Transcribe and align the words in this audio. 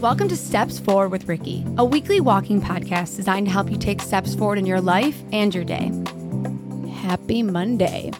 Welcome 0.00 0.28
to 0.28 0.36
Steps 0.36 0.78
Forward 0.78 1.08
with 1.08 1.26
Ricky, 1.26 1.66
a 1.76 1.84
weekly 1.84 2.20
walking 2.20 2.62
podcast 2.62 3.16
designed 3.16 3.46
to 3.46 3.52
help 3.52 3.68
you 3.68 3.76
take 3.76 4.00
steps 4.00 4.32
forward 4.32 4.56
in 4.56 4.64
your 4.64 4.80
life 4.80 5.20
and 5.32 5.52
your 5.52 5.64
day. 5.64 5.90
Happy 7.00 7.42
Monday. 7.42 8.12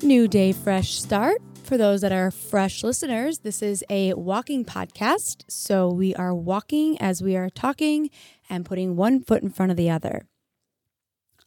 New 0.00 0.26
day, 0.26 0.52
fresh 0.52 0.98
start. 0.98 1.42
For 1.64 1.76
those 1.76 2.00
that 2.00 2.10
are 2.10 2.30
fresh 2.30 2.82
listeners, 2.82 3.40
this 3.40 3.60
is 3.60 3.84
a 3.90 4.14
walking 4.14 4.64
podcast. 4.64 5.44
So 5.46 5.90
we 5.90 6.14
are 6.14 6.34
walking 6.34 6.98
as 7.02 7.22
we 7.22 7.36
are 7.36 7.50
talking 7.50 8.08
and 8.48 8.64
putting 8.64 8.96
one 8.96 9.22
foot 9.22 9.42
in 9.42 9.50
front 9.50 9.72
of 9.72 9.76
the 9.76 9.90
other. 9.90 10.26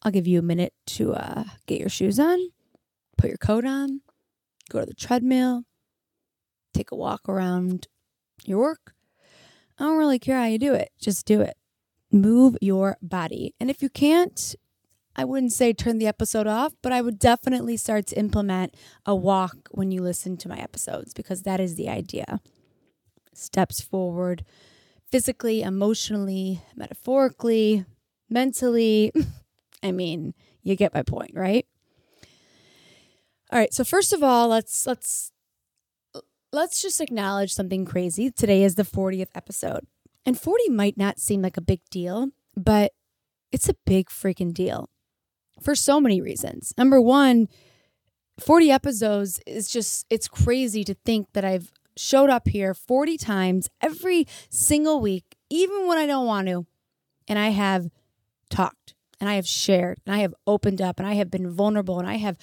I'll 0.03 0.11
give 0.11 0.27
you 0.27 0.37
a 0.37 0.43
minute 0.43 0.73
to 0.85 1.15
uh, 1.15 1.45
get 1.65 1.79
your 1.79 1.89
shoes 1.89 2.19
on, 2.19 2.37
put 3.17 3.29
your 3.29 3.37
coat 3.37 3.65
on, 3.65 4.01
go 4.69 4.81
to 4.81 4.85
the 4.85 4.93
treadmill, 4.93 5.63
take 6.75 6.91
a 6.91 6.95
walk 6.95 7.27
around 7.27 7.87
your 8.45 8.59
work. 8.59 8.93
I 9.79 9.85
don't 9.85 9.97
really 9.97 10.19
care 10.19 10.37
how 10.37 10.45
you 10.45 10.59
do 10.59 10.73
it, 10.73 10.89
just 10.99 11.25
do 11.25 11.41
it. 11.41 11.55
Move 12.11 12.57
your 12.61 12.97
body. 13.01 13.53
And 13.59 13.69
if 13.69 13.81
you 13.81 13.89
can't, 13.89 14.55
I 15.15 15.23
wouldn't 15.25 15.53
say 15.53 15.73
turn 15.73 15.99
the 15.99 16.07
episode 16.07 16.47
off, 16.47 16.73
but 16.81 16.91
I 16.91 17.01
would 17.01 17.19
definitely 17.19 17.77
start 17.77 18.07
to 18.07 18.19
implement 18.19 18.75
a 19.05 19.15
walk 19.15 19.69
when 19.71 19.91
you 19.91 20.01
listen 20.01 20.37
to 20.37 20.49
my 20.49 20.57
episodes 20.57 21.13
because 21.13 21.43
that 21.43 21.59
is 21.59 21.75
the 21.75 21.89
idea. 21.89 22.41
Steps 23.33 23.79
forward 23.79 24.43
physically, 25.11 25.61
emotionally, 25.61 26.61
metaphorically, 26.75 27.85
mentally. 28.29 29.11
I 29.83 29.91
mean, 29.91 30.33
you 30.61 30.75
get 30.75 30.93
my 30.93 31.03
point, 31.03 31.31
right? 31.33 31.65
All 33.51 33.59
right, 33.59 33.73
so 33.73 33.83
first 33.83 34.13
of 34.13 34.21
all, 34.21 34.49
let's 34.49 34.85
let's 34.85 35.31
let's 36.51 36.81
just 36.81 37.01
acknowledge 37.01 37.53
something 37.53 37.85
crazy. 37.85 38.31
Today 38.31 38.63
is 38.63 38.75
the 38.75 38.83
40th 38.83 39.29
episode. 39.35 39.85
And 40.25 40.39
40 40.39 40.69
might 40.69 40.97
not 40.97 41.19
seem 41.19 41.41
like 41.41 41.57
a 41.57 41.61
big 41.61 41.81
deal, 41.89 42.29
but 42.55 42.91
it's 43.51 43.69
a 43.69 43.75
big 43.85 44.09
freaking 44.09 44.53
deal 44.53 44.89
for 45.61 45.75
so 45.75 45.99
many 45.99 46.21
reasons. 46.21 46.73
Number 46.77 47.01
one, 47.01 47.47
40 48.39 48.71
episodes 48.71 49.39
is 49.45 49.69
just, 49.69 50.05
it's 50.09 50.27
crazy 50.27 50.83
to 50.83 50.93
think 51.05 51.27
that 51.33 51.45
I've 51.45 51.71
showed 51.97 52.29
up 52.29 52.47
here 52.47 52.73
40 52.73 53.17
times 53.17 53.69
every 53.81 54.25
single 54.49 55.01
week, 55.01 55.35
even 55.49 55.87
when 55.87 55.97
I 55.97 56.05
don't 56.05 56.25
want 56.25 56.47
to. 56.47 56.65
And 57.27 57.37
I 57.37 57.49
have 57.49 57.89
talked 58.49 58.95
and 59.19 59.29
I 59.29 59.35
have 59.35 59.47
shared 59.47 59.99
and 60.05 60.15
I 60.15 60.19
have 60.19 60.33
opened 60.47 60.81
up 60.81 60.99
and 60.99 61.07
I 61.07 61.13
have 61.13 61.29
been 61.29 61.51
vulnerable 61.51 61.99
and 61.99 62.07
I 62.07 62.15
have 62.15 62.37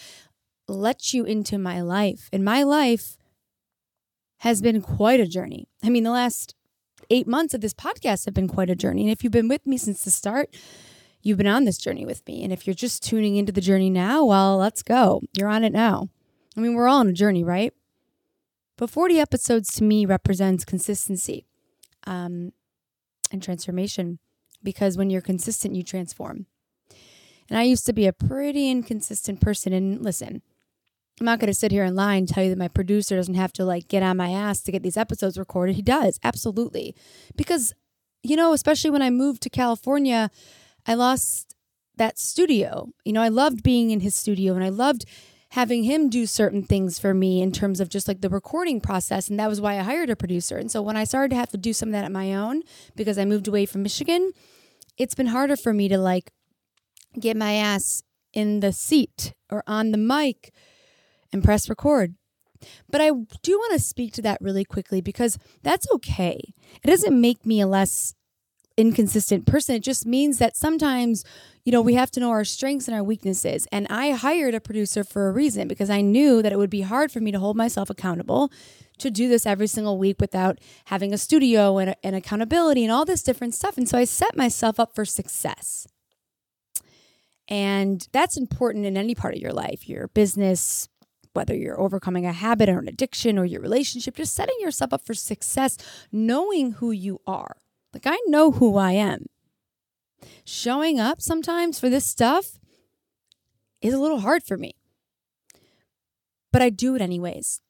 let 0.68 1.14
you 1.14 1.24
into 1.24 1.58
my 1.58 1.80
life. 1.80 2.28
And 2.32 2.44
my 2.44 2.62
life 2.62 3.16
has 4.46 4.62
been 4.62 4.80
quite 4.80 5.18
a 5.18 5.26
journey. 5.26 5.68
I 5.82 5.88
mean, 5.88 6.04
the 6.04 6.12
last 6.12 6.54
eight 7.10 7.26
months 7.26 7.52
of 7.52 7.60
this 7.60 7.74
podcast 7.74 8.26
have 8.26 8.34
been 8.34 8.46
quite 8.46 8.70
a 8.70 8.76
journey. 8.76 9.02
And 9.02 9.10
if 9.10 9.24
you've 9.24 9.32
been 9.32 9.48
with 9.48 9.66
me 9.66 9.76
since 9.76 10.02
the 10.02 10.10
start, 10.12 10.54
you've 11.20 11.38
been 11.38 11.48
on 11.48 11.64
this 11.64 11.78
journey 11.78 12.06
with 12.06 12.24
me. 12.28 12.44
And 12.44 12.52
if 12.52 12.64
you're 12.64 12.74
just 12.74 13.02
tuning 13.02 13.34
into 13.34 13.50
the 13.50 13.60
journey 13.60 13.90
now, 13.90 14.24
well, 14.24 14.56
let's 14.56 14.84
go. 14.84 15.20
You're 15.36 15.48
on 15.48 15.64
it 15.64 15.72
now. 15.72 16.10
I 16.56 16.60
mean, 16.60 16.74
we're 16.74 16.86
all 16.86 17.00
on 17.00 17.08
a 17.08 17.12
journey, 17.12 17.42
right? 17.42 17.74
But 18.76 18.88
40 18.88 19.18
episodes 19.18 19.74
to 19.74 19.82
me 19.82 20.06
represents 20.06 20.64
consistency 20.64 21.44
um, 22.06 22.52
and 23.32 23.42
transformation 23.42 24.20
because 24.62 24.96
when 24.96 25.10
you're 25.10 25.22
consistent, 25.22 25.74
you 25.74 25.82
transform. 25.82 26.46
And 27.50 27.58
I 27.58 27.64
used 27.64 27.86
to 27.86 27.92
be 27.92 28.06
a 28.06 28.12
pretty 28.12 28.70
inconsistent 28.70 29.40
person. 29.40 29.72
And 29.72 30.02
listen, 30.02 30.42
I'm 31.20 31.24
not 31.24 31.38
going 31.38 31.48
to 31.48 31.54
sit 31.54 31.72
here 31.72 31.84
and 31.84 31.96
lie 31.96 32.16
and 32.16 32.28
tell 32.28 32.44
you 32.44 32.50
that 32.50 32.58
my 32.58 32.68
producer 32.68 33.16
doesn't 33.16 33.34
have 33.34 33.52
to 33.54 33.64
like 33.64 33.88
get 33.88 34.02
on 34.02 34.18
my 34.18 34.30
ass 34.30 34.60
to 34.62 34.72
get 34.72 34.82
these 34.82 34.98
episodes 34.98 35.38
recorded. 35.38 35.76
He 35.76 35.82
does, 35.82 36.20
absolutely. 36.22 36.94
Because, 37.36 37.72
you 38.22 38.36
know, 38.36 38.52
especially 38.52 38.90
when 38.90 39.02
I 39.02 39.10
moved 39.10 39.42
to 39.42 39.50
California, 39.50 40.30
I 40.86 40.94
lost 40.94 41.54
that 41.96 42.18
studio. 42.18 42.90
You 43.04 43.14
know, 43.14 43.22
I 43.22 43.28
loved 43.28 43.62
being 43.62 43.90
in 43.90 44.00
his 44.00 44.14
studio 44.14 44.54
and 44.54 44.62
I 44.62 44.68
loved 44.68 45.06
having 45.50 45.84
him 45.84 46.10
do 46.10 46.26
certain 46.26 46.62
things 46.62 46.98
for 46.98 47.14
me 47.14 47.40
in 47.40 47.50
terms 47.50 47.80
of 47.80 47.88
just 47.88 48.08
like 48.08 48.20
the 48.20 48.28
recording 48.28 48.80
process. 48.80 49.28
And 49.28 49.38
that 49.40 49.48
was 49.48 49.60
why 49.60 49.78
I 49.78 49.82
hired 49.82 50.10
a 50.10 50.16
producer. 50.16 50.58
And 50.58 50.70
so 50.70 50.82
when 50.82 50.96
I 50.96 51.04
started 51.04 51.30
to 51.30 51.36
have 51.36 51.50
to 51.50 51.56
do 51.56 51.72
some 51.72 51.90
of 51.90 51.92
that 51.92 52.04
at 52.04 52.12
my 52.12 52.34
own 52.34 52.62
because 52.94 53.16
I 53.16 53.24
moved 53.24 53.48
away 53.48 53.64
from 53.64 53.82
Michigan, 53.82 54.32
it's 54.98 55.14
been 55.14 55.28
harder 55.28 55.56
for 55.56 55.72
me 55.72 55.88
to 55.88 55.96
like 55.96 56.30
get 57.18 57.36
my 57.38 57.54
ass 57.54 58.02
in 58.34 58.60
the 58.60 58.72
seat 58.72 59.32
or 59.50 59.62
on 59.66 59.92
the 59.92 59.98
mic 59.98 60.52
and 61.32 61.44
press 61.44 61.68
record. 61.68 62.14
But 62.90 63.00
I 63.00 63.10
do 63.42 63.58
want 63.58 63.72
to 63.74 63.78
speak 63.78 64.12
to 64.14 64.22
that 64.22 64.40
really 64.40 64.64
quickly 64.64 65.00
because 65.00 65.38
that's 65.62 65.86
okay. 65.92 66.40
It 66.82 66.86
doesn't 66.86 67.18
make 67.18 67.44
me 67.44 67.60
a 67.60 67.66
less 67.66 68.14
inconsistent 68.76 69.46
person. 69.46 69.76
It 69.76 69.82
just 69.82 70.06
means 70.06 70.38
that 70.38 70.56
sometimes, 70.56 71.24
you 71.64 71.72
know, 71.72 71.80
we 71.80 71.94
have 71.94 72.10
to 72.12 72.20
know 72.20 72.30
our 72.30 72.44
strengths 72.44 72.88
and 72.88 72.94
our 72.94 73.02
weaknesses. 73.02 73.66
And 73.72 73.86
I 73.88 74.10
hired 74.10 74.54
a 74.54 74.60
producer 74.60 75.02
for 75.02 75.28
a 75.28 75.32
reason 75.32 75.66
because 75.66 75.90
I 75.90 76.02
knew 76.02 76.42
that 76.42 76.52
it 76.52 76.58
would 76.58 76.70
be 76.70 76.82
hard 76.82 77.10
for 77.10 77.20
me 77.20 77.32
to 77.32 77.38
hold 77.38 77.56
myself 77.56 77.88
accountable 77.88 78.50
to 78.98 79.10
do 79.10 79.28
this 79.28 79.46
every 79.46 79.66
single 79.66 79.98
week 79.98 80.20
without 80.20 80.58
having 80.86 81.12
a 81.12 81.18
studio 81.18 81.78
and, 81.78 81.94
and 82.02 82.16
accountability 82.16 82.82
and 82.84 82.92
all 82.92 83.04
this 83.04 83.22
different 83.22 83.54
stuff. 83.54 83.76
And 83.76 83.88
so 83.88 83.98
I 83.98 84.04
set 84.04 84.36
myself 84.36 84.78
up 84.80 84.94
for 84.94 85.04
success. 85.04 85.86
And 87.48 88.06
that's 88.12 88.36
important 88.36 88.86
in 88.86 88.96
any 88.96 89.14
part 89.14 89.34
of 89.34 89.40
your 89.40 89.52
life, 89.52 89.88
your 89.88 90.08
business, 90.08 90.88
whether 91.36 91.54
you're 91.54 91.80
overcoming 91.80 92.26
a 92.26 92.32
habit 92.32 92.68
or 92.68 92.78
an 92.78 92.88
addiction 92.88 93.38
or 93.38 93.44
your 93.44 93.60
relationship, 93.60 94.16
just 94.16 94.34
setting 94.34 94.56
yourself 94.58 94.92
up 94.92 95.04
for 95.04 95.14
success, 95.14 95.76
knowing 96.10 96.72
who 96.72 96.90
you 96.90 97.20
are. 97.26 97.56
Like, 97.92 98.06
I 98.06 98.18
know 98.26 98.52
who 98.52 98.76
I 98.76 98.92
am. 98.92 99.26
Showing 100.44 100.98
up 100.98 101.20
sometimes 101.20 101.78
for 101.78 101.88
this 101.88 102.06
stuff 102.06 102.58
is 103.80 103.94
a 103.94 103.98
little 103.98 104.20
hard 104.20 104.42
for 104.42 104.56
me, 104.56 104.74
but 106.50 106.62
I 106.62 106.70
do 106.70 106.94
it 106.96 107.02
anyways. 107.02 107.60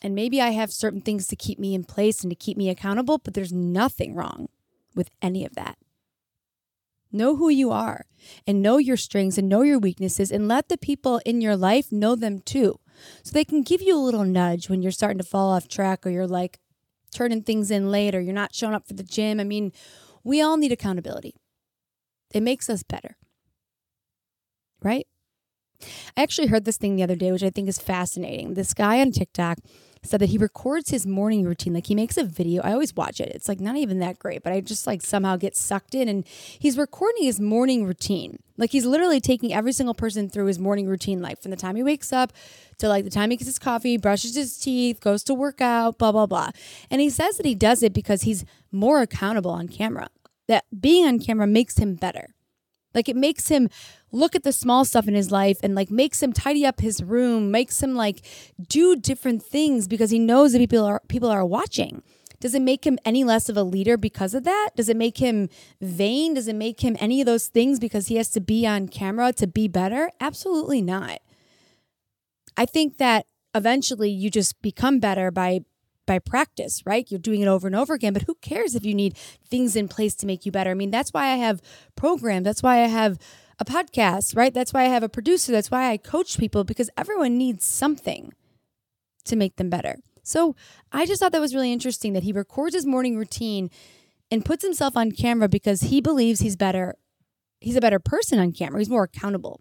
And 0.00 0.14
maybe 0.14 0.40
I 0.40 0.50
have 0.50 0.72
certain 0.72 1.00
things 1.00 1.26
to 1.26 1.36
keep 1.36 1.58
me 1.58 1.74
in 1.74 1.82
place 1.82 2.22
and 2.22 2.30
to 2.30 2.36
keep 2.36 2.56
me 2.56 2.70
accountable, 2.70 3.18
but 3.18 3.34
there's 3.34 3.52
nothing 3.52 4.14
wrong 4.14 4.48
with 4.94 5.10
any 5.20 5.44
of 5.44 5.56
that. 5.56 5.76
Know 7.10 7.36
who 7.36 7.48
you 7.48 7.70
are 7.70 8.06
and 8.46 8.62
know 8.62 8.78
your 8.78 8.96
strengths 8.96 9.38
and 9.38 9.48
know 9.48 9.62
your 9.62 9.78
weaknesses 9.78 10.30
and 10.30 10.46
let 10.46 10.68
the 10.68 10.78
people 10.78 11.20
in 11.24 11.40
your 11.40 11.56
life 11.56 11.90
know 11.90 12.14
them 12.14 12.38
too. 12.38 12.78
So 13.22 13.32
they 13.32 13.44
can 13.44 13.62
give 13.62 13.82
you 13.82 13.96
a 13.96 14.00
little 14.00 14.24
nudge 14.24 14.68
when 14.68 14.82
you're 14.82 14.92
starting 14.92 15.18
to 15.18 15.24
fall 15.24 15.50
off 15.50 15.68
track 15.68 16.06
or 16.06 16.10
you're 16.10 16.26
like, 16.26 16.58
turning 17.10 17.42
things 17.42 17.70
in 17.70 17.90
late 17.90 18.14
or 18.14 18.20
you're 18.20 18.34
not 18.34 18.54
showing 18.54 18.74
up 18.74 18.86
for 18.86 18.94
the 18.94 19.02
gym. 19.02 19.40
I 19.40 19.44
mean, 19.44 19.72
we 20.24 20.40
all 20.40 20.56
need 20.56 20.72
accountability. 20.72 21.34
It 22.32 22.42
makes 22.42 22.68
us 22.68 22.82
better. 22.82 23.16
Right? 24.82 25.06
I 26.16 26.22
actually 26.22 26.48
heard 26.48 26.64
this 26.64 26.76
thing 26.76 26.96
the 26.96 27.02
other 27.02 27.16
day, 27.16 27.32
which 27.32 27.42
I 27.42 27.50
think 27.50 27.68
is 27.68 27.78
fascinating. 27.78 28.54
This 28.54 28.74
guy 28.74 29.00
on 29.00 29.12
TikTok 29.12 29.58
said 30.02 30.20
that 30.20 30.28
he 30.28 30.38
records 30.38 30.90
his 30.90 31.06
morning 31.06 31.44
routine. 31.44 31.74
Like 31.74 31.86
he 31.86 31.94
makes 31.94 32.16
a 32.16 32.24
video. 32.24 32.62
I 32.62 32.72
always 32.72 32.94
watch 32.94 33.20
it. 33.20 33.32
It's 33.34 33.48
like 33.48 33.60
not 33.60 33.76
even 33.76 33.98
that 34.00 34.18
great, 34.18 34.42
but 34.42 34.52
I 34.52 34.60
just 34.60 34.86
like 34.86 35.02
somehow 35.02 35.36
get 35.36 35.56
sucked 35.56 35.94
in. 35.94 36.08
And 36.08 36.26
he's 36.26 36.78
recording 36.78 37.24
his 37.24 37.40
morning 37.40 37.84
routine. 37.84 38.38
Like 38.56 38.72
he's 38.72 38.84
literally 38.84 39.20
taking 39.20 39.52
every 39.52 39.72
single 39.72 39.94
person 39.94 40.28
through 40.28 40.46
his 40.46 40.58
morning 40.58 40.86
routine, 40.88 41.22
like 41.22 41.40
from 41.40 41.50
the 41.50 41.56
time 41.56 41.76
he 41.76 41.82
wakes 41.82 42.12
up 42.12 42.32
to 42.78 42.88
like 42.88 43.04
the 43.04 43.10
time 43.10 43.30
he 43.30 43.36
gets 43.36 43.48
his 43.48 43.58
coffee, 43.58 43.96
brushes 43.96 44.34
his 44.34 44.58
teeth, 44.58 45.00
goes 45.00 45.22
to 45.24 45.34
work 45.34 45.60
out, 45.60 45.98
blah, 45.98 46.12
blah, 46.12 46.26
blah. 46.26 46.50
And 46.90 47.00
he 47.00 47.10
says 47.10 47.36
that 47.36 47.46
he 47.46 47.54
does 47.54 47.82
it 47.82 47.92
because 47.92 48.22
he's 48.22 48.44
more 48.72 49.00
accountable 49.00 49.50
on 49.50 49.68
camera, 49.68 50.08
that 50.46 50.64
being 50.78 51.06
on 51.06 51.18
camera 51.18 51.46
makes 51.46 51.78
him 51.78 51.94
better. 51.94 52.34
Like 52.94 53.08
it 53.08 53.16
makes 53.16 53.48
him 53.48 53.68
look 54.12 54.34
at 54.34 54.42
the 54.42 54.52
small 54.52 54.84
stuff 54.84 55.08
in 55.08 55.14
his 55.14 55.30
life 55.30 55.58
and 55.62 55.74
like 55.74 55.90
makes 55.90 56.22
him 56.22 56.32
tidy 56.32 56.64
up 56.64 56.80
his 56.80 57.02
room, 57.02 57.50
makes 57.50 57.82
him 57.82 57.94
like 57.94 58.24
do 58.68 58.96
different 58.96 59.42
things 59.42 59.88
because 59.88 60.10
he 60.10 60.18
knows 60.18 60.52
that 60.52 60.58
people 60.58 60.84
are 60.84 61.02
people 61.08 61.30
are 61.30 61.44
watching. 61.44 62.02
Does 62.40 62.54
it 62.54 62.62
make 62.62 62.86
him 62.86 62.98
any 63.04 63.24
less 63.24 63.48
of 63.48 63.56
a 63.56 63.64
leader 63.64 63.96
because 63.96 64.32
of 64.32 64.44
that? 64.44 64.70
Does 64.76 64.88
it 64.88 64.96
make 64.96 65.18
him 65.18 65.48
vain? 65.80 66.34
Does 66.34 66.46
it 66.46 66.54
make 66.54 66.80
him 66.80 66.96
any 67.00 67.20
of 67.20 67.26
those 67.26 67.48
things 67.48 67.80
because 67.80 68.06
he 68.06 68.16
has 68.16 68.28
to 68.30 68.40
be 68.40 68.66
on 68.66 68.88
camera 68.88 69.32
to 69.34 69.46
be 69.46 69.66
better? 69.66 70.10
Absolutely 70.20 70.80
not. 70.80 71.18
I 72.56 72.64
think 72.64 72.98
that 72.98 73.26
eventually 73.54 74.10
you 74.10 74.30
just 74.30 74.60
become 74.62 75.00
better 75.00 75.30
by 75.30 75.60
by 76.06 76.18
practice, 76.18 76.82
right? 76.86 77.10
You're 77.10 77.20
doing 77.20 77.42
it 77.42 77.48
over 77.48 77.66
and 77.66 77.76
over 77.76 77.92
again, 77.92 78.14
but 78.14 78.22
who 78.22 78.34
cares 78.36 78.74
if 78.74 78.84
you 78.84 78.94
need 78.94 79.16
things 79.46 79.76
in 79.76 79.88
place 79.88 80.14
to 80.16 80.26
make 80.26 80.46
you 80.46 80.50
better? 80.50 80.70
I 80.70 80.74
mean, 80.74 80.90
that's 80.90 81.12
why 81.12 81.26
I 81.26 81.36
have 81.36 81.60
programs. 81.96 82.44
That's 82.44 82.62
why 82.62 82.82
I 82.82 82.86
have 82.86 83.18
a 83.58 83.64
podcast, 83.64 84.36
right? 84.36 84.54
That's 84.54 84.72
why 84.72 84.82
I 84.82 84.88
have 84.88 85.02
a 85.02 85.08
producer. 85.08 85.52
That's 85.52 85.70
why 85.70 85.90
I 85.90 85.96
coach 85.96 86.38
people 86.38 86.64
because 86.64 86.90
everyone 86.96 87.36
needs 87.36 87.64
something 87.64 88.32
to 89.24 89.36
make 89.36 89.56
them 89.56 89.68
better. 89.68 89.96
So 90.22 90.54
I 90.92 91.06
just 91.06 91.20
thought 91.20 91.32
that 91.32 91.40
was 91.40 91.54
really 91.54 91.72
interesting 91.72 92.12
that 92.12 92.22
he 92.22 92.32
records 92.32 92.74
his 92.74 92.86
morning 92.86 93.16
routine 93.16 93.70
and 94.30 94.44
puts 94.44 94.62
himself 94.62 94.96
on 94.96 95.12
camera 95.12 95.48
because 95.48 95.82
he 95.82 96.00
believes 96.00 96.40
he's 96.40 96.56
better. 96.56 96.96
He's 97.60 97.76
a 97.76 97.80
better 97.80 97.98
person 97.98 98.38
on 98.38 98.52
camera. 98.52 98.80
He's 98.80 98.90
more 98.90 99.04
accountable. 99.04 99.60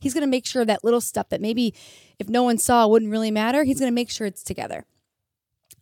He's 0.00 0.14
going 0.14 0.22
to 0.22 0.30
make 0.30 0.46
sure 0.46 0.64
that 0.64 0.82
little 0.82 1.00
stuff 1.00 1.28
that 1.28 1.40
maybe 1.40 1.74
if 2.18 2.28
no 2.28 2.42
one 2.42 2.58
saw 2.58 2.86
wouldn't 2.86 3.10
really 3.10 3.30
matter, 3.30 3.64
he's 3.64 3.78
going 3.78 3.90
to 3.90 3.94
make 3.94 4.10
sure 4.10 4.26
it's 4.26 4.42
together. 4.42 4.84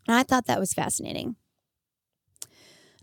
And 0.06 0.16
I 0.16 0.22
thought 0.22 0.46
that 0.46 0.60
was 0.60 0.74
fascinating. 0.74 1.36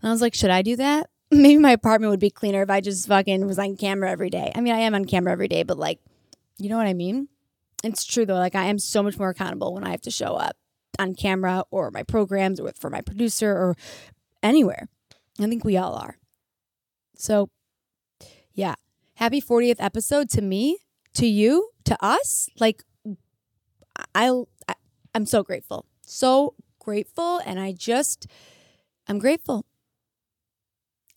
And 0.00 0.08
I 0.08 0.10
was 0.10 0.20
like, 0.20 0.34
should 0.34 0.50
I 0.50 0.62
do 0.62 0.76
that? 0.76 1.08
Maybe 1.30 1.58
my 1.58 1.72
apartment 1.72 2.10
would 2.10 2.20
be 2.20 2.30
cleaner 2.30 2.62
if 2.62 2.70
I 2.70 2.80
just 2.80 3.06
fucking 3.08 3.46
was 3.46 3.58
on 3.58 3.76
camera 3.76 4.10
every 4.10 4.30
day. 4.30 4.52
I 4.54 4.60
mean, 4.60 4.74
I 4.74 4.80
am 4.80 4.94
on 4.94 5.04
camera 5.04 5.32
every 5.32 5.48
day, 5.48 5.62
but 5.62 5.78
like, 5.78 5.98
you 6.58 6.68
know 6.68 6.76
what 6.76 6.86
I 6.86 6.94
mean? 6.94 7.28
It's 7.82 8.04
true 8.04 8.24
though. 8.24 8.34
Like, 8.34 8.54
I 8.54 8.64
am 8.64 8.78
so 8.78 9.02
much 9.02 9.18
more 9.18 9.30
accountable 9.30 9.74
when 9.74 9.84
I 9.84 9.90
have 9.90 10.02
to 10.02 10.10
show 10.10 10.34
up 10.34 10.56
on 10.98 11.14
camera 11.14 11.64
or 11.70 11.90
my 11.90 12.02
programs 12.02 12.60
or 12.60 12.72
for 12.78 12.90
my 12.90 13.00
producer 13.00 13.50
or 13.52 13.76
anywhere. 14.42 14.88
I 15.38 15.46
think 15.46 15.64
we 15.64 15.76
all 15.76 15.94
are. 15.94 16.16
So, 17.16 17.50
yeah. 18.54 18.74
Happy 19.14 19.40
40th 19.40 19.76
episode 19.78 20.28
to 20.30 20.42
me, 20.42 20.78
to 21.14 21.26
you, 21.26 21.70
to 21.84 21.96
us. 22.04 22.48
Like, 22.58 22.82
I, 24.14 24.30
I 24.68 24.74
I'm 25.14 25.26
so 25.26 25.42
grateful. 25.42 25.86
So 26.02 26.54
grateful. 26.78 27.40
And 27.44 27.58
I 27.58 27.72
just, 27.72 28.26
I'm 29.08 29.18
grateful. 29.18 29.64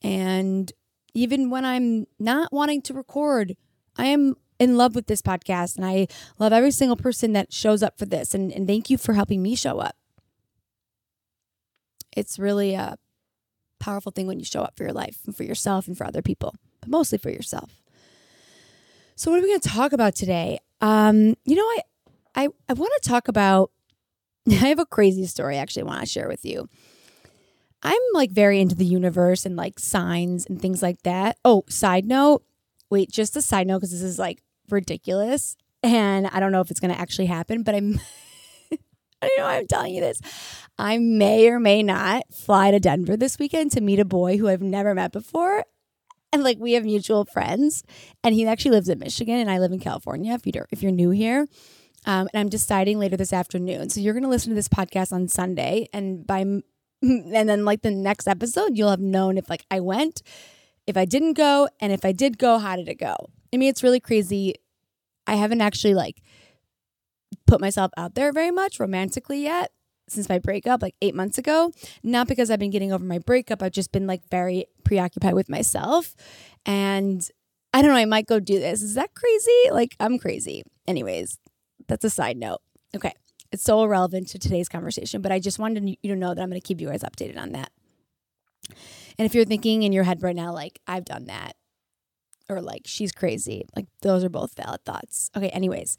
And 0.02 0.72
even 1.14 1.50
when 1.50 1.66
I'm 1.66 2.08
not 2.20 2.52
wanting 2.52 2.82
to 2.84 2.94
record, 2.94 3.56
I 3.98 4.06
am 4.06 4.36
in 4.60 4.78
love 4.78 4.96
with 4.96 5.08
this 5.08 5.22
podcast 5.22 5.78
and 5.78 5.86
I 5.86 6.08
love 6.38 6.54
every 6.54 6.72
single 6.72 6.98
person 6.98 7.34
that 7.34 7.54
shows 7.54 7.82
up 7.82 7.98
for 7.98 8.06
this. 8.06 8.34
And, 8.34 8.52
and 8.52 8.68
thank 8.68 8.90
you 8.90 8.98
for 8.98 9.14
helping 9.14 9.42
me 9.42 9.56
show 9.56 9.80
up. 9.80 9.96
It's 12.16 12.38
really 12.38 12.74
a 12.74 12.98
powerful 13.80 14.12
thing 14.12 14.28
when 14.28 14.40
you 14.40 14.46
show 14.46 14.62
up 14.62 14.76
for 14.76 14.84
your 14.84 14.94
life 14.94 15.20
and 15.26 15.36
for 15.36 15.44
yourself 15.44 15.88
and 15.88 15.98
for 15.98 16.06
other 16.06 16.22
people, 16.22 16.56
but 16.82 16.90
mostly 16.90 17.18
for 17.18 17.30
yourself. 17.30 17.82
So, 19.16 19.32
what 19.32 19.40
are 19.40 19.44
we 19.44 19.50
going 19.50 19.60
to 19.60 19.70
talk 19.70 19.94
about 19.94 20.16
today? 20.16 20.60
Um, 20.82 21.36
you 21.46 21.56
know, 21.56 21.64
I 21.64 21.82
I, 22.36 22.48
I 22.70 22.74
want 22.74 22.92
to 23.02 23.10
talk 23.10 23.28
about. 23.28 23.72
I 24.50 24.54
have 24.54 24.80
a 24.80 24.86
crazy 24.86 25.26
story 25.26 25.58
actually 25.58 25.84
I 25.84 25.86
want 25.86 26.00
to 26.02 26.06
share 26.06 26.28
with 26.28 26.46
you. 26.46 26.68
I'm 27.82 28.02
like 28.14 28.32
very 28.32 28.60
into 28.60 28.76
the 28.76 28.86
universe 28.86 29.46
and 29.46 29.56
like 29.56 29.80
signs 29.80 30.46
and 30.46 30.62
things 30.62 30.82
like 30.82 31.02
that. 31.04 31.38
Oh, 31.46 31.64
side 31.70 32.06
note. 32.06 32.44
Wait, 32.90 33.10
just 33.10 33.36
a 33.38 33.42
side 33.42 33.68
note 33.68 33.80
because 33.80 33.92
this 33.92 34.02
is 34.02 34.20
like 34.20 34.42
ridiculous. 34.70 35.56
And 35.82 36.28
I 36.28 36.40
don't 36.40 36.52
know 36.52 36.62
if 36.62 36.72
it's 36.72 36.80
going 36.80 36.94
to 36.94 37.00
actually 37.00 37.28
happen, 37.28 37.64
but 37.64 37.76
I'm. 37.76 38.00
I 39.22 39.28
don't 39.28 39.38
know 39.38 39.44
why 39.46 39.58
I'm 39.58 39.68
telling 39.68 39.94
you 39.94 40.00
this. 40.00 40.22
I 40.78 40.98
may 40.98 41.50
or 41.50 41.60
may 41.60 41.84
not 41.84 42.24
fly 42.34 42.72
to 42.72 42.80
Denver 42.80 43.18
this 43.18 43.38
weekend 43.38 43.74
to 43.74 43.82
meet 43.82 44.00
a 44.00 44.06
boy 44.06 44.38
who 44.38 44.48
I've 44.48 44.62
never 44.62 44.96
met 44.96 45.12
before. 45.12 45.66
And 46.32 46.42
like 46.42 46.58
we 46.58 46.74
have 46.74 46.86
mutual 46.86 47.26
friends. 47.26 47.84
And 48.24 48.34
he 48.34 48.48
actually 48.48 48.72
lives 48.72 48.88
in 48.88 49.00
Michigan 49.00 49.36
and 49.36 49.52
I 49.52 49.60
live 49.60 49.74
in 49.74 49.80
California 49.80 50.34
if 50.34 50.46
you 50.46 50.54
if 50.72 50.82
you're 50.82 50.94
new 50.94 51.10
here. 51.10 51.48
Um, 52.06 52.30
and 52.34 52.40
I'm 52.40 52.50
deciding 52.50 52.98
later 52.98 53.18
this 53.18 53.34
afternoon. 53.34 53.90
So 53.90 54.00
you're 54.00 54.14
going 54.14 54.24
to 54.24 54.30
listen 54.30 54.50
to 54.52 54.56
this 54.56 54.70
podcast 54.70 55.12
on 55.12 55.28
Sunday, 55.28 55.90
and 55.92 56.26
by 56.26 56.62
and 57.02 57.50
then 57.50 57.66
like 57.66 57.82
the 57.82 57.92
next 57.92 58.28
episode, 58.28 58.78
you'll 58.78 58.90
have 58.90 59.00
known 59.00 59.38
if 59.38 59.50
like 59.50 59.66
I 59.72 59.80
went, 59.80 60.22
if 60.88 60.98
I 60.98 61.06
didn't 61.06 61.34
go, 61.34 61.70
and 61.80 61.92
if 61.92 62.04
I 62.04 62.12
did 62.12 62.38
go, 62.38 62.58
how 62.58 62.76
did 62.76 62.90
it 62.90 63.00
go? 63.00 63.16
I 63.54 63.58
mean, 63.58 63.70
it's 63.70 63.84
really 63.84 64.00
crazy. 64.00 64.56
I 65.28 65.36
haven't 65.36 65.62
actually 65.62 65.94
like 65.94 66.22
put 67.48 67.62
myself 67.62 67.92
out 67.98 68.16
there 68.16 68.32
very 68.32 68.52
much 68.52 68.80
romantically 68.80 69.44
yet 69.44 69.72
since 70.08 70.28
my 70.28 70.40
breakup 70.40 70.82
like 70.82 70.96
eight 71.02 71.16
months 71.16 71.38
ago. 71.38 71.72
Not 72.04 72.28
because 72.28 72.50
I've 72.50 72.60
been 72.60 72.72
getting 72.72 72.92
over 72.92 73.04
my 73.04 73.20
breakup, 73.20 73.62
I've 73.62 73.72
just 73.72 73.92
been 73.92 74.08
like 74.08 74.28
very 74.30 74.66
preoccupied 74.84 75.36
with 75.36 75.50
myself. 75.50 76.16
And 76.66 77.28
I 77.74 77.82
don't 77.82 77.92
know, 77.92 77.98
I 77.98 78.06
might 78.06 78.28
go 78.28 78.40
do 78.40 78.60
this. 78.60 78.82
Is 78.82 78.96
that 78.96 79.14
crazy? 79.14 79.72
Like, 79.72 79.96
I'm 80.00 80.18
crazy. 80.18 80.64
Anyways, 80.88 81.38
that's 81.88 82.04
a 82.06 82.10
side 82.10 82.38
note. 82.38 82.62
Okay. 82.96 83.14
It's 83.52 83.64
so 83.64 83.84
irrelevant 83.84 84.28
to 84.30 84.40
today's 84.40 84.70
conversation, 84.70 85.22
but 85.22 85.32
I 85.32 85.40
just 85.40 85.58
wanted 85.58 85.98
you 86.02 86.14
to 86.14 86.16
know 86.16 86.34
that 86.34 86.42
I'm 86.42 86.50
going 86.50 86.62
to 86.62 86.68
keep 86.68 86.80
you 86.80 86.90
guys 86.90 87.04
updated 87.04 87.38
on 87.38 87.52
that. 87.54 87.72
And 89.18 89.26
if 89.26 89.34
you're 89.34 89.46
thinking 89.46 89.84
in 89.84 89.92
your 89.92 90.04
head 90.04 90.22
right 90.22 90.36
now, 90.36 90.54
like, 90.54 90.80
I've 90.86 91.06
done 91.06 91.26
that, 91.26 91.56
or 92.48 92.62
like, 92.62 92.84
she's 92.86 93.12
crazy, 93.12 93.66
like, 93.76 93.88
those 94.02 94.24
are 94.24 94.30
both 94.30 94.56
valid 94.56 94.86
thoughts. 94.86 95.32
Okay. 95.36 95.50
Anyways, 95.50 95.98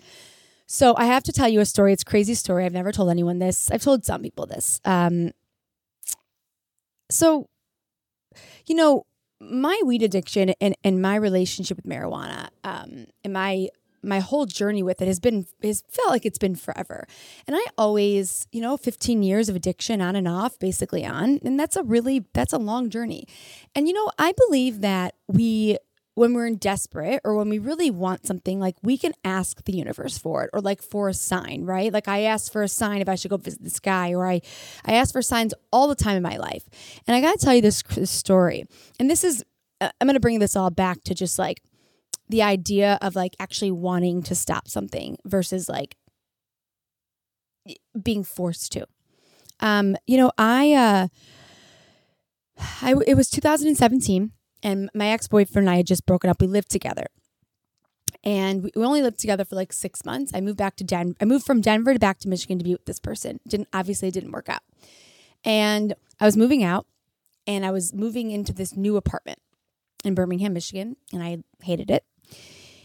so 0.67 0.94
I 0.97 1.06
have 1.06 1.25
to 1.25 1.32
tell 1.32 1.49
you 1.49 1.58
a 1.58 1.67
story. 1.67 1.93
It's 1.93 2.02
a 2.02 2.06
crazy 2.06 2.35
story. 2.35 2.64
I've 2.64 2.73
never 2.73 2.93
told 2.93 3.11
anyone 3.11 3.41
this. 3.41 3.70
I've 3.73 3.82
told 3.82 4.05
some 4.05 4.23
people 4.23 4.47
this. 4.47 4.81
Um, 4.85 5.32
so, 7.11 7.49
you 8.67 8.76
know, 8.76 9.05
my 9.41 9.81
weed 9.85 10.05
addiction 10.05 10.55
and, 10.61 10.76
and 10.85 11.02
my 11.02 11.17
relationship 11.17 11.76
with 11.76 11.87
marijuana 11.87 12.50
um, 12.62 13.06
and 13.25 13.32
my 13.32 13.69
my 14.02 14.20
whole 14.20 14.47
journey 14.47 14.82
with 14.82 15.02
it 15.02 15.08
has 15.08 15.20
been 15.20 15.47
has 15.62 15.82
felt 15.88 16.11
like 16.11 16.25
it's 16.25 16.38
been 16.38 16.55
forever. 16.55 17.06
And 17.47 17.56
I 17.56 17.64
always, 17.76 18.47
you 18.52 18.61
know, 18.61 18.76
15 18.76 19.23
years 19.23 19.49
of 19.49 19.56
addiction 19.56 20.00
on 20.00 20.17
and 20.17 20.29
off, 20.29 20.58
basically 20.58 21.05
on, 21.05 21.41
and 21.44 21.58
that's 21.58 21.76
a 21.76 21.82
really 21.82 22.25
that's 22.32 22.52
a 22.52 22.58
long 22.58 22.91
journey. 22.91 23.26
And 23.75 23.87
you 23.88 23.94
know, 23.94 24.11
I 24.19 24.32
believe 24.32 24.81
that 24.81 25.14
we 25.29 25.79
when 26.14 26.35
we're 26.35 26.47
in 26.47 26.56
desperate 26.56 27.20
or 27.25 27.35
when 27.35 27.49
we 27.49 27.58
really 27.58 27.91
want 27.91 28.26
something, 28.26 28.61
like 28.61 28.76
we 28.82 28.99
can 28.99 29.12
ask 29.25 29.64
the 29.64 29.73
universe 29.73 30.19
for 30.19 30.44
it 30.44 30.50
or 30.52 30.61
like 30.61 30.82
for 30.82 31.08
a 31.08 31.14
sign, 31.14 31.64
right? 31.64 31.93
Like 31.93 32.08
I 32.08 32.23
asked 32.23 32.52
for 32.52 32.62
a 32.62 32.69
sign 32.69 33.00
if 33.00 33.08
I 33.08 33.14
should 33.14 33.31
go 33.31 33.37
visit 33.37 33.62
this 33.62 33.81
guy, 33.81 34.12
or 34.12 34.26
I, 34.26 34.43
I 34.85 34.94
ask 34.94 35.12
for 35.12 35.23
signs 35.23 35.55
all 35.73 35.88
the 35.88 35.94
time 35.94 36.17
in 36.17 36.23
my 36.23 36.37
life. 36.37 36.69
And 37.06 37.17
I 37.17 37.20
got 37.20 37.38
to 37.38 37.44
tell 37.44 37.55
you 37.55 37.62
this, 37.62 37.82
this 37.82 38.11
story. 38.11 38.64
And 38.99 39.08
this 39.08 39.25
is, 39.25 39.44
uh, 39.81 39.91
I'm 40.00 40.06
going 40.06 40.14
to 40.14 40.20
bring 40.20 40.41
this 40.41 40.56
all 40.56 40.70
back 40.70 41.02
to 41.05 41.14
just 41.14 41.38
like 41.38 41.62
the 42.31 42.43
idea 42.43 42.99
of 43.03 43.17
like 43.17 43.35
actually 43.38 43.73
wanting 43.73 44.23
to 44.23 44.35
stop 44.35 44.69
something 44.69 45.19
versus 45.25 45.69
like 45.69 45.97
being 48.00 48.23
forced 48.25 48.73
to. 48.73 48.87
Um, 49.59 49.97
you 50.06 50.17
know, 50.17 50.31
I 50.38 50.73
uh 50.73 51.09
I 52.82 52.94
it 53.06 53.17
was 53.17 53.29
2017 53.29 54.31
and 54.62 54.91
my 54.94 55.09
ex-boyfriend 55.09 55.67
and 55.67 55.75
I 55.75 55.79
had 55.79 55.87
just 55.87 56.06
broken 56.06 56.31
up. 56.31 56.41
We 56.41 56.47
lived 56.47 56.71
together. 56.71 57.06
And 58.23 58.62
we 58.62 58.71
only 58.76 59.03
lived 59.03 59.19
together 59.19 59.47
for 59.47 59.56
like 59.56 59.73
6 59.73 60.05
months. 60.05 60.33
I 60.35 60.41
moved 60.43 60.59
back 60.59 60.76
to 60.76 60.85
Denver. 60.85 61.17
I 61.21 61.25
moved 61.25 61.47
from 61.47 61.62
Denver 61.62 61.94
to 61.94 61.99
back 61.99 62.19
to 62.21 62.29
Michigan 62.29 62.59
to 62.59 62.65
be 62.65 62.73
with 62.73 62.85
this 62.85 63.00
person. 63.00 63.41
Didn't 63.49 63.69
obviously 63.73 64.09
it 64.09 64.15
didn't 64.15 64.33
work 64.33 64.49
out. 64.49 64.62
And 65.44 65.94
I 66.21 66.26
was 66.26 66.37
moving 66.37 66.62
out 66.62 66.87
and 67.47 67.65
I 67.65 67.71
was 67.71 67.93
moving 67.93 68.31
into 68.31 68.53
this 68.53 68.76
new 68.76 68.97
apartment 68.97 69.38
in 70.05 70.15
Birmingham, 70.15 70.53
Michigan, 70.53 70.97
and 71.12 71.23
I 71.23 71.38
hated 71.62 71.91
it 71.91 72.05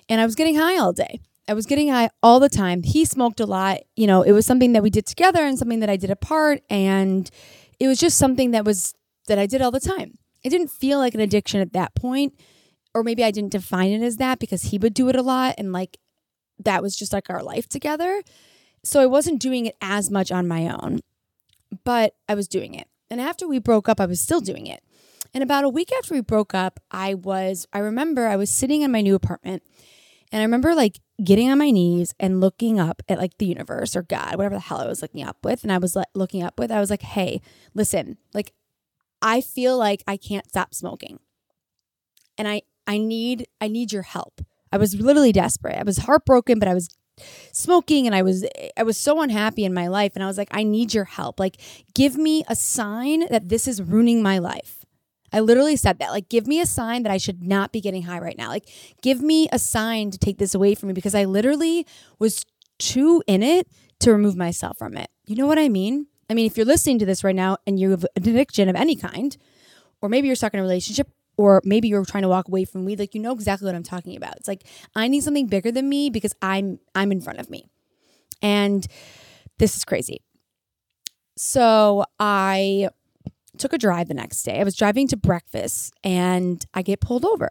and 0.09 0.21
I 0.21 0.25
was 0.25 0.35
getting 0.35 0.55
high 0.55 0.77
all 0.77 0.93
day. 0.93 1.19
I 1.47 1.53
was 1.53 1.65
getting 1.65 1.89
high 1.89 2.09
all 2.23 2.39
the 2.39 2.49
time. 2.49 2.83
He 2.83 3.05
smoked 3.05 3.39
a 3.39 3.45
lot. 3.45 3.81
You 3.95 4.07
know, 4.07 4.23
it 4.23 4.31
was 4.31 4.45
something 4.45 4.73
that 4.73 4.83
we 4.83 4.89
did 4.89 5.05
together 5.05 5.45
and 5.45 5.57
something 5.59 5.79
that 5.79 5.89
I 5.89 5.97
did 5.97 6.09
apart. 6.09 6.61
And 6.69 7.29
it 7.79 7.87
was 7.87 7.99
just 7.99 8.17
something 8.17 8.51
that 8.51 8.65
was 8.65 8.95
that 9.27 9.37
I 9.39 9.45
did 9.45 9.61
all 9.61 9.71
the 9.71 9.79
time. 9.79 10.17
It 10.43 10.49
didn't 10.49 10.69
feel 10.69 10.99
like 10.99 11.13
an 11.15 11.19
addiction 11.19 11.59
at 11.59 11.73
that 11.73 11.95
point, 11.95 12.39
or 12.93 13.03
maybe 13.03 13.23
I 13.23 13.31
didn't 13.31 13.51
define 13.51 13.91
it 13.91 14.03
as 14.03 14.17
that 14.17 14.39
because 14.39 14.63
he 14.63 14.77
would 14.77 14.93
do 14.93 15.09
it 15.09 15.15
a 15.15 15.23
lot 15.23 15.55
and 15.57 15.71
like 15.71 15.97
that 16.59 16.81
was 16.81 16.95
just 16.95 17.13
like 17.13 17.29
our 17.29 17.43
life 17.43 17.67
together. 17.67 18.21
So 18.83 19.01
I 19.01 19.07
wasn't 19.07 19.41
doing 19.41 19.65
it 19.65 19.75
as 19.81 20.11
much 20.11 20.31
on 20.31 20.47
my 20.47 20.69
own, 20.69 20.99
but 21.83 22.15
I 22.29 22.35
was 22.35 22.47
doing 22.47 22.75
it. 22.75 22.87
And 23.09 23.19
after 23.19 23.47
we 23.47 23.59
broke 23.59 23.89
up, 23.89 23.99
I 23.99 24.05
was 24.05 24.21
still 24.21 24.41
doing 24.41 24.67
it. 24.67 24.83
And 25.35 25.43
about 25.43 25.65
a 25.65 25.69
week 25.69 25.91
after 25.91 26.13
we 26.13 26.21
broke 26.21 26.53
up, 26.55 26.79
I 26.89 27.13
was, 27.13 27.67
I 27.73 27.79
remember 27.79 28.25
I 28.25 28.37
was 28.37 28.49
sitting 28.49 28.83
in 28.83 28.91
my 28.91 29.01
new 29.01 29.15
apartment 29.15 29.63
and 30.31 30.39
I 30.39 30.45
remember 30.45 30.73
like 30.73 31.01
getting 31.21 31.51
on 31.51 31.57
my 31.57 31.71
knees 31.71 32.15
and 32.17 32.39
looking 32.39 32.79
up 32.79 33.01
at 33.09 33.17
like 33.17 33.37
the 33.37 33.45
universe 33.45 33.97
or 33.97 34.01
God, 34.01 34.37
whatever 34.37 34.55
the 34.55 34.61
hell 34.61 34.79
I 34.79 34.87
was 34.87 35.01
looking 35.01 35.23
up 35.23 35.35
with. 35.43 35.63
And 35.63 35.73
I 35.73 35.77
was 35.77 35.93
like 35.93 36.07
looking 36.15 36.41
up 36.41 36.57
with, 36.57 36.71
I 36.71 36.79
was 36.79 36.89
like, 36.89 37.01
hey, 37.01 37.41
listen, 37.73 38.17
like 38.33 38.53
I 39.21 39.41
feel 39.41 39.77
like 39.77 40.03
I 40.07 40.15
can't 40.15 40.47
stop 40.47 40.73
smoking. 40.73 41.19
And 42.37 42.47
I 42.47 42.61
I 42.87 42.97
need 42.97 43.45
I 43.59 43.67
need 43.67 43.91
your 43.91 44.03
help. 44.03 44.39
I 44.71 44.77
was 44.77 44.95
literally 44.95 45.33
desperate. 45.33 45.77
I 45.77 45.83
was 45.83 45.97
heartbroken, 45.97 46.59
but 46.59 46.69
I 46.69 46.73
was 46.73 46.87
smoking 47.51 48.05
and 48.05 48.15
I 48.15 48.21
was 48.21 48.45
I 48.77 48.83
was 48.83 48.97
so 48.97 49.21
unhappy 49.21 49.65
in 49.65 49.73
my 49.73 49.87
life 49.87 50.13
and 50.15 50.23
I 50.23 50.27
was 50.27 50.37
like 50.37 50.49
I 50.51 50.63
need 50.63 50.93
your 50.93 51.03
help. 51.03 51.41
Like 51.41 51.57
give 51.93 52.15
me 52.15 52.45
a 52.47 52.55
sign 52.55 53.27
that 53.27 53.49
this 53.49 53.67
is 53.67 53.81
ruining 53.81 54.23
my 54.23 54.37
life. 54.37 54.84
I 55.33 55.39
literally 55.39 55.75
said 55.75 55.99
that. 55.99 56.11
Like, 56.11 56.29
give 56.29 56.47
me 56.47 56.61
a 56.61 56.65
sign 56.65 57.03
that 57.03 57.11
I 57.11 57.17
should 57.17 57.43
not 57.43 57.71
be 57.71 57.81
getting 57.81 58.03
high 58.03 58.19
right 58.19 58.37
now. 58.37 58.49
Like, 58.49 58.69
give 59.01 59.21
me 59.21 59.49
a 59.51 59.59
sign 59.59 60.11
to 60.11 60.17
take 60.17 60.37
this 60.37 60.55
away 60.55 60.75
from 60.75 60.87
me 60.87 60.93
because 60.93 61.15
I 61.15 61.25
literally 61.25 61.85
was 62.19 62.45
too 62.79 63.23
in 63.27 63.43
it 63.43 63.67
to 63.99 64.11
remove 64.11 64.35
myself 64.35 64.77
from 64.77 64.97
it. 64.97 65.09
You 65.25 65.35
know 65.35 65.47
what 65.47 65.59
I 65.59 65.69
mean? 65.69 66.07
I 66.29 66.33
mean, 66.33 66.45
if 66.45 66.57
you're 66.57 66.65
listening 66.65 66.99
to 66.99 67.05
this 67.05 67.23
right 67.23 67.35
now 67.35 67.57
and 67.67 67.79
you 67.79 67.91
have 67.91 68.03
an 68.15 68.27
addiction 68.27 68.69
of 68.69 68.75
any 68.75 68.95
kind, 68.95 69.35
or 70.01 70.09
maybe 70.09 70.27
you're 70.27 70.35
stuck 70.35 70.53
in 70.53 70.59
a 70.59 70.63
relationship, 70.63 71.09
or 71.37 71.61
maybe 71.65 71.87
you're 71.87 72.05
trying 72.05 72.23
to 72.23 72.29
walk 72.29 72.47
away 72.47 72.65
from 72.65 72.85
weed, 72.85 72.99
like 72.99 73.13
you 73.13 73.21
know 73.21 73.33
exactly 73.33 73.65
what 73.65 73.75
I'm 73.75 73.83
talking 73.83 74.15
about. 74.15 74.37
It's 74.37 74.47
like 74.47 74.63
I 74.95 75.07
need 75.07 75.21
something 75.21 75.47
bigger 75.47 75.71
than 75.71 75.89
me 75.89 76.09
because 76.09 76.33
I'm 76.41 76.79
I'm 76.93 77.11
in 77.11 77.21
front 77.21 77.39
of 77.39 77.49
me. 77.49 77.65
And 78.41 78.85
this 79.57 79.75
is 79.75 79.85
crazy. 79.85 80.21
So 81.37 82.05
I 82.19 82.89
took 83.59 83.73
a 83.73 83.77
drive 83.77 84.07
the 84.07 84.13
next 84.13 84.43
day. 84.43 84.59
I 84.59 84.63
was 84.63 84.75
driving 84.75 85.07
to 85.09 85.17
breakfast 85.17 85.93
and 86.03 86.65
I 86.73 86.81
get 86.81 86.99
pulled 86.99 87.25
over. 87.25 87.49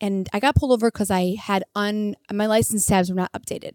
And 0.00 0.28
I 0.32 0.40
got 0.40 0.54
pulled 0.54 0.72
over 0.72 0.90
because 0.90 1.10
I 1.10 1.36
had 1.38 1.64
un 1.74 2.16
my 2.32 2.46
license 2.46 2.86
tabs 2.86 3.10
were 3.10 3.16
not 3.16 3.32
updated. 3.32 3.72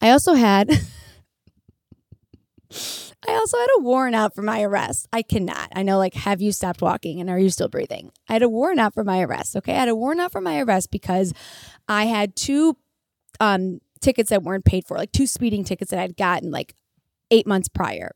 I 0.00 0.10
also 0.10 0.34
had 0.34 0.70
I 3.28 3.32
also 3.32 3.58
had 3.58 3.68
a 3.76 3.82
warrant 3.82 4.16
out 4.16 4.34
for 4.34 4.42
my 4.42 4.62
arrest. 4.62 5.06
I 5.12 5.22
cannot. 5.22 5.68
I 5.74 5.82
know, 5.82 5.98
like, 5.98 6.14
have 6.14 6.40
you 6.40 6.52
stopped 6.52 6.80
walking 6.80 7.20
and 7.20 7.28
are 7.28 7.38
you 7.38 7.50
still 7.50 7.68
breathing? 7.68 8.12
I 8.28 8.32
had 8.32 8.42
a 8.42 8.48
warrant 8.48 8.80
out 8.80 8.94
for 8.94 9.04
my 9.04 9.20
arrest. 9.20 9.56
Okay. 9.56 9.74
I 9.74 9.80
had 9.80 9.88
a 9.88 9.94
warrant 9.94 10.20
out 10.20 10.32
for 10.32 10.40
my 10.40 10.60
arrest 10.60 10.90
because 10.90 11.34
I 11.88 12.04
had 12.04 12.34
two 12.34 12.76
um, 13.40 13.80
tickets 14.00 14.30
that 14.30 14.42
weren't 14.42 14.64
paid 14.64 14.86
for, 14.86 14.96
like 14.96 15.12
two 15.12 15.26
speeding 15.26 15.64
tickets 15.64 15.90
that 15.90 16.00
I'd 16.00 16.16
gotten 16.16 16.50
like 16.50 16.74
eight 17.30 17.46
months 17.46 17.68
prior. 17.68 18.12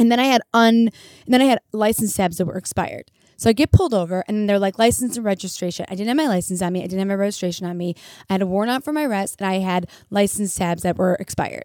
And 0.00 0.10
then 0.10 0.18
I 0.18 0.24
had 0.24 0.40
un, 0.54 0.88
and 1.26 1.28
then 1.28 1.42
I 1.42 1.44
had 1.44 1.60
license 1.72 2.16
tabs 2.16 2.38
that 2.38 2.46
were 2.46 2.56
expired. 2.56 3.10
So 3.36 3.50
I 3.50 3.52
get 3.52 3.70
pulled 3.70 3.94
over 3.94 4.24
and 4.26 4.48
they're 4.48 4.58
like 4.58 4.78
license 4.78 5.16
and 5.16 5.24
registration. 5.24 5.86
I 5.88 5.94
didn't 5.94 6.08
have 6.08 6.16
my 6.16 6.26
license 6.26 6.62
on 6.62 6.72
me. 6.72 6.80
I 6.80 6.84
didn't 6.84 7.00
have 7.00 7.08
my 7.08 7.14
registration 7.14 7.66
on 7.66 7.76
me. 7.76 7.94
I 8.28 8.34
had 8.34 8.42
a 8.42 8.46
warrant 8.46 8.70
out 8.70 8.82
for 8.82 8.92
my 8.92 9.04
arrest 9.04 9.40
and 9.40 9.48
I 9.48 9.58
had 9.58 9.88
license 10.08 10.54
tabs 10.54 10.82
that 10.82 10.96
were 10.96 11.14
expired. 11.14 11.64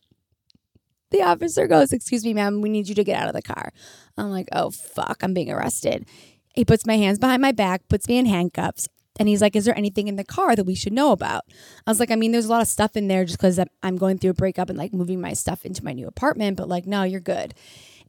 the 1.10 1.22
officer 1.22 1.66
goes, 1.66 1.92
Excuse 1.92 2.24
me, 2.24 2.34
ma'am, 2.34 2.62
we 2.62 2.68
need 2.68 2.88
you 2.88 2.94
to 2.94 3.04
get 3.04 3.20
out 3.20 3.28
of 3.28 3.34
the 3.34 3.42
car. 3.42 3.72
I'm 4.18 4.30
like, 4.30 4.48
Oh, 4.52 4.70
fuck, 4.70 5.22
I'm 5.22 5.34
being 5.34 5.50
arrested. 5.50 6.06
He 6.54 6.64
puts 6.64 6.86
my 6.86 6.96
hands 6.96 7.18
behind 7.18 7.40
my 7.40 7.52
back, 7.52 7.88
puts 7.88 8.08
me 8.08 8.18
in 8.18 8.26
handcuffs. 8.26 8.88
And 9.18 9.28
he's 9.28 9.42
like, 9.42 9.54
Is 9.54 9.64
there 9.64 9.76
anything 9.76 10.08
in 10.08 10.16
the 10.16 10.24
car 10.24 10.56
that 10.56 10.64
we 10.64 10.74
should 10.74 10.92
know 10.92 11.12
about? 11.12 11.44
I 11.86 11.90
was 11.90 12.00
like, 12.00 12.10
I 12.10 12.16
mean, 12.16 12.32
there's 12.32 12.46
a 12.46 12.50
lot 12.50 12.62
of 12.62 12.68
stuff 12.68 12.96
in 12.96 13.08
there 13.08 13.24
just 13.24 13.38
because 13.38 13.60
I'm 13.82 13.96
going 13.96 14.18
through 14.18 14.30
a 14.30 14.34
breakup 14.34 14.68
and 14.68 14.78
like 14.78 14.92
moving 14.92 15.20
my 15.20 15.32
stuff 15.32 15.64
into 15.64 15.84
my 15.84 15.92
new 15.92 16.06
apartment, 16.06 16.56
but 16.56 16.68
like, 16.68 16.86
no, 16.86 17.02
you're 17.02 17.20
good. 17.20 17.54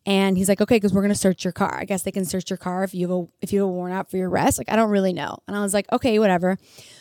And 0.05 0.37
he's 0.37 0.49
like, 0.49 0.59
okay, 0.59 0.75
because 0.75 0.93
we're 0.93 1.01
gonna 1.01 1.15
search 1.15 1.45
your 1.45 1.53
car. 1.53 1.77
I 1.79 1.85
guess 1.85 2.03
they 2.03 2.11
can 2.11 2.25
search 2.25 2.49
your 2.49 2.57
car 2.57 2.83
if 2.83 2.93
you 2.93 3.07
have 3.07 3.17
a 3.17 3.27
if 3.41 3.53
you 3.53 3.61
have 3.61 3.69
a 3.69 3.71
warrant 3.71 3.95
out 3.95 4.11
for 4.11 4.17
your 4.17 4.29
arrest. 4.29 4.57
Like, 4.57 4.69
I 4.69 4.75
don't 4.75 4.89
really 4.89 5.13
know. 5.13 5.37
And 5.47 5.55
I 5.55 5.61
was 5.61 5.73
like, 5.73 5.89
okay, 5.93 6.19
whatever. 6.19 6.57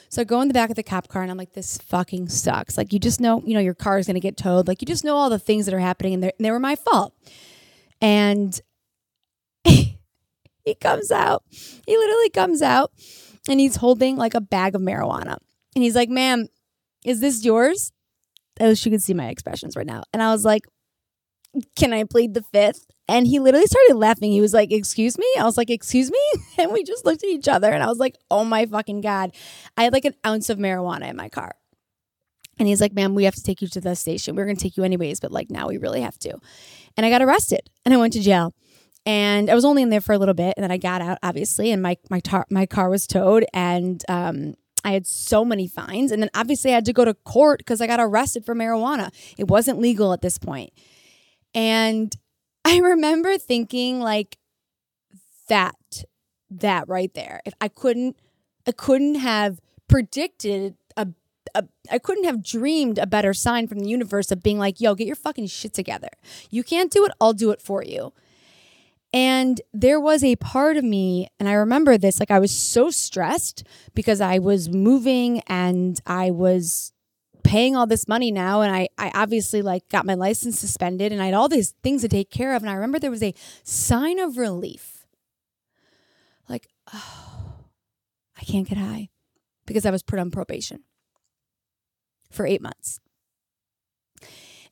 So 0.09 0.21
I 0.21 0.25
go 0.25 0.41
in 0.41 0.49
the 0.49 0.55
back 0.55 0.71
of 0.71 0.77
the 0.77 0.83
cop 0.83 1.09
car 1.09 1.23
and 1.23 1.31
I'm 1.31 1.37
like, 1.37 1.53
this 1.53 1.79
fucking 1.79 2.29
sucks. 2.29 2.77
Like, 2.77 2.93
you 2.93 3.01
just 3.01 3.21
know, 3.21 3.43
you 3.45 3.55
know, 3.55 3.61
your 3.61 3.75
car 3.75 3.99
is 3.99 4.07
gonna 4.07 4.21
get 4.21 4.37
towed. 4.37 4.69
Like, 4.69 4.83
you 4.83 4.87
just 4.87 5.05
know 5.05 5.17
all 5.17 5.31
the 5.31 5.39
things 5.39 5.67
that 5.67 5.75
are 5.75 5.81
happening, 5.81 6.15
and, 6.15 6.25
and 6.25 6.33
they 6.39 6.51
were 6.51 6.61
my 6.61 6.77
fault. 6.77 7.13
And 8.01 8.61
he 9.65 10.75
comes 10.81 11.11
out. 11.11 11.43
He 11.51 11.97
literally 11.97 12.31
comes 12.31 12.63
out 12.63 12.93
and 13.49 13.61
he's 13.61 13.77
holding 13.77 14.17
like 14.17 14.35
a 14.35 14.41
bag 14.41 14.75
of 14.75 14.83
marijuana. 14.83 15.39
And 15.75 15.83
he's 15.83 15.97
like, 15.97 16.09
ma'am, 16.09 16.49
is 17.05 17.21
this 17.21 17.45
yours? 17.45 17.93
I 18.61 18.69
wish 18.69 18.85
you 18.85 18.93
could 18.93 19.03
see 19.03 19.15
my 19.15 19.29
expressions 19.29 19.77
right 19.77 19.87
now. 19.87 20.03
And 20.13 20.23
I 20.23 20.31
was 20.31 20.45
like, 20.45 20.65
can 21.77 21.93
I 21.93 22.05
plead 22.05 22.35
the 22.35 22.43
fifth? 22.43 22.87
And 23.09 23.27
he 23.27 23.39
literally 23.39 23.67
started 23.67 23.97
laughing. 23.97 24.33
He 24.33 24.41
was 24.41 24.55
like, 24.55 24.73
Excuse 24.73 25.19
me? 25.19 25.27
I 25.39 25.45
was 25.45 25.59
like, 25.59 25.71
Excuse 25.71 26.11
me? 26.11 26.19
And 26.59 26.73
we 26.73 26.83
just 26.83 27.05
looked 27.05 27.23
at 27.23 27.29
each 27.29 27.49
other 27.49 27.71
and 27.71 27.83
I 27.83 27.87
was 27.87 27.99
like, 27.99 28.17
Oh 28.31 28.45
my 28.45 28.65
fucking 28.67 29.01
God. 29.01 29.33
I 29.77 29.85
had 29.85 29.93
like 29.93 30.05
an 30.05 30.15
ounce 30.27 30.49
of 30.49 30.59
marijuana 30.59 31.11
in 31.11 31.17
my 31.17 31.29
car. 31.29 31.55
And 32.59 32.69
he's 32.69 32.81
like, 32.81 32.95
Ma'am, 32.95 33.15
we 33.15 33.25
have 33.25 33.35
to 33.35 33.43
take 33.43 33.61
you 33.61 33.69
to 33.69 33.81
the 33.81 33.95
station. 33.97 34.35
We 34.35 34.43
are 34.43 34.47
going 34.47 34.57
to 34.57 34.63
take 34.63 34.77
you 34.77 34.85
anyways, 34.85 35.21
but 35.21 35.33
like 35.33 35.51
now 35.51 35.69
we 35.69 35.79
really 35.79 36.01
have 36.01 36.19
to. 36.21 36.39
And 36.97 37.05
I 37.05 37.11
got 37.11 37.23
arrested 37.23 37.69
and 37.85 37.93
I 37.93 37.97
went 37.97 38.13
to 38.15 38.21
jail. 38.21 38.55
And 39.05 39.51
I 39.51 39.55
was 39.55 39.65
only 39.65 39.83
in 39.83 39.91
there 39.91 40.01
for 40.01 40.13
a 40.13 40.19
little 40.19 40.35
bit 40.35 40.55
and 40.57 40.63
then 40.63 40.71
I 40.71 40.77
got 40.77 41.03
out, 41.03 41.19
obviously, 41.23 41.73
and 41.73 41.83
my, 41.83 41.97
my, 42.09 42.21
tar- 42.21 42.47
my 42.51 42.67
car 42.67 42.89
was 42.89 43.07
towed. 43.07 43.45
And, 43.53 44.03
um, 44.09 44.55
I 44.85 44.93
had 44.93 45.07
so 45.07 45.45
many 45.45 45.69
fines. 45.69 46.11
And 46.11 46.23
then 46.23 46.31
obviously 46.35 46.73
I 46.73 46.75
had 46.75 46.85
to 46.87 46.93
go 46.93 47.05
to 47.05 47.15
court 47.15 47.59
because 47.59 47.81
I 47.81 47.87
got 47.87 48.01
arrested 48.01 48.45
for 48.45 48.55
marijuana. 48.55 49.11
It 49.39 49.49
wasn't 49.49 49.79
legal 49.79 50.13
at 50.13 50.23
this 50.23 50.39
point. 50.39 50.73
And 51.55 52.15
I 52.65 52.79
remember 52.79 53.39
thinking 53.39 54.01
like 54.01 54.39
that 55.49 56.05
that 56.51 56.89
right 56.89 57.13
there. 57.15 57.41
If 57.45 57.55
I 57.61 57.69
couldn't 57.69 58.17
I 58.67 58.73
couldn't 58.73 59.17
have 59.17 59.61
predicted 59.89 60.77
a, 60.97 61.09
a 61.55 61.65
I 61.91 61.99
couldn't 61.99 62.25
have 62.25 62.45
dreamed 62.45 62.99
a 62.99 63.07
better 63.07 63.35
sign 63.35 63.67
from 63.67 63.81
the 63.81 63.89
universe 63.89 64.31
of 64.31 64.43
being 64.43 64.59
like, 64.59 64.81
"Yo, 64.81 64.95
get 64.95 65.07
your 65.07 65.17
fucking 65.17 65.49
shit 65.49 65.75
together. 65.75 66.09
You 66.51 66.63
can't 66.63 66.93
do 66.93 67.05
it, 67.05 67.13
I'll 67.21 67.33
do 67.33 67.51
it 67.51 67.61
for 67.61 67.83
you." 67.83 68.13
And 69.13 69.61
there 69.75 70.01
was 70.01 70.25
a 70.25 70.37
part 70.37 70.79
of 70.79 70.85
me, 70.85 71.29
and 71.39 71.47
I 71.47 71.53
remember 71.53 71.99
this, 71.99 72.19
like 72.19 72.31
I 72.31 72.39
was 72.39 72.51
so 72.51 72.91
stressed 72.91 73.63
because 73.95 74.23
I 74.23 74.39
was 74.39 74.71
moving 74.71 75.41
and 75.41 76.01
I 76.07 76.31
was 76.31 76.93
paying 77.45 77.77
all 77.77 77.87
this 77.87 78.09
money 78.09 78.31
now 78.31 78.63
and 78.63 78.75
I, 78.75 78.89
I 78.97 79.11
obviously 79.15 79.63
like 79.63 79.89
got 79.89 80.07
my 80.07 80.15
license 80.15 80.61
suspended 80.61 81.13
and 81.13 81.21
I 81.21 81.27
had 81.27 81.35
all 81.35 81.49
these 81.49 81.75
things 81.83 82.01
to 82.03 82.09
take 82.09 82.31
care 82.31 82.55
of. 82.55 82.63
And 82.63 82.71
I 82.71 82.75
remember 82.75 82.99
there 82.99 83.11
was 83.11 83.23
a 83.23 83.35
sign 83.65 84.19
of 84.19 84.39
relief. 84.39 85.07
Like, 86.49 86.69
oh, 86.95 87.57
I 88.41 88.45
can't 88.45 88.69
get 88.69 88.79
high 88.79 89.11
because 89.67 89.85
I 89.85 89.91
was 89.91 90.03
put 90.03 90.19
on 90.19 90.31
probation 90.31 90.85
for 92.31 92.47
eight 92.47 92.63
months. 92.63 92.99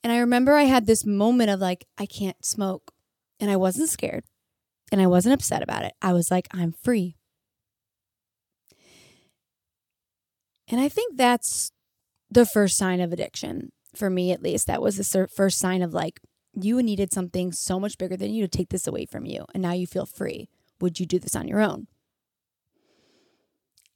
And 0.03 0.11
I 0.11 0.17
remember 0.17 0.53
I 0.53 0.63
had 0.63 0.87
this 0.87 1.05
moment 1.05 1.51
of 1.51 1.59
like, 1.59 1.85
I 1.97 2.05
can't 2.07 2.43
smoke. 2.43 2.91
And 3.39 3.49
I 3.49 3.55
wasn't 3.55 3.89
scared 3.89 4.23
and 4.91 5.01
I 5.01 5.07
wasn't 5.07 5.33
upset 5.33 5.63
about 5.63 5.85
it. 5.85 5.93
I 6.01 6.13
was 6.13 6.29
like, 6.29 6.47
I'm 6.51 6.73
free. 6.73 7.15
And 10.67 10.79
I 10.79 10.89
think 10.89 11.17
that's 11.17 11.71
the 12.29 12.45
first 12.45 12.77
sign 12.77 13.01
of 13.01 13.11
addiction 13.11 13.71
for 13.93 14.09
me 14.09 14.31
at 14.31 14.41
least 14.41 14.67
that 14.67 14.81
was 14.81 14.97
the 14.97 15.27
first 15.27 15.59
sign 15.59 15.81
of 15.81 15.93
like 15.93 16.21
you 16.53 16.81
needed 16.81 17.13
something 17.13 17.51
so 17.51 17.79
much 17.79 17.97
bigger 17.97 18.15
than 18.15 18.33
you 18.33 18.41
to 18.41 18.47
take 18.47 18.69
this 18.69 18.87
away 18.87 19.05
from 19.05 19.25
you 19.25 19.45
and 19.53 19.61
now 19.61 19.73
you 19.73 19.85
feel 19.85 20.05
free 20.05 20.47
would 20.79 20.99
you 20.99 21.05
do 21.05 21.19
this 21.19 21.35
on 21.35 21.47
your 21.47 21.61
own 21.61 21.87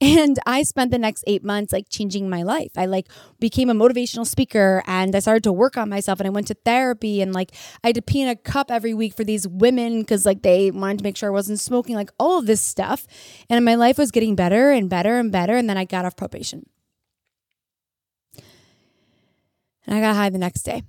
and 0.00 0.38
i 0.44 0.62
spent 0.62 0.90
the 0.90 0.98
next 0.98 1.24
eight 1.26 1.42
months 1.42 1.72
like 1.72 1.86
changing 1.88 2.28
my 2.28 2.42
life 2.42 2.70
i 2.76 2.84
like 2.84 3.08
became 3.40 3.70
a 3.70 3.74
motivational 3.74 4.26
speaker 4.26 4.82
and 4.86 5.16
i 5.16 5.18
started 5.18 5.42
to 5.42 5.52
work 5.52 5.78
on 5.78 5.88
myself 5.88 6.20
and 6.20 6.26
i 6.26 6.30
went 6.30 6.46
to 6.46 6.54
therapy 6.66 7.22
and 7.22 7.32
like 7.32 7.52
i 7.82 7.88
had 7.88 7.94
to 7.94 8.02
pee 8.02 8.20
in 8.20 8.28
a 8.28 8.36
cup 8.36 8.70
every 8.70 8.92
week 8.92 9.14
for 9.14 9.24
these 9.24 9.48
women 9.48 10.00
because 10.00 10.26
like 10.26 10.42
they 10.42 10.70
wanted 10.70 10.98
to 10.98 11.04
make 11.04 11.16
sure 11.16 11.30
i 11.30 11.32
wasn't 11.32 11.58
smoking 11.58 11.94
like 11.94 12.10
all 12.18 12.38
of 12.38 12.46
this 12.46 12.60
stuff 12.60 13.06
and 13.48 13.64
my 13.64 13.74
life 13.74 13.96
was 13.96 14.10
getting 14.10 14.34
better 14.34 14.70
and 14.70 14.90
better 14.90 15.18
and 15.18 15.32
better 15.32 15.56
and 15.56 15.68
then 15.68 15.78
i 15.78 15.84
got 15.84 16.04
off 16.04 16.14
probation 16.14 16.66
and 19.86 19.96
I 19.96 20.00
got 20.00 20.16
high 20.16 20.30
the 20.30 20.38
next 20.38 20.62
day. 20.62 20.82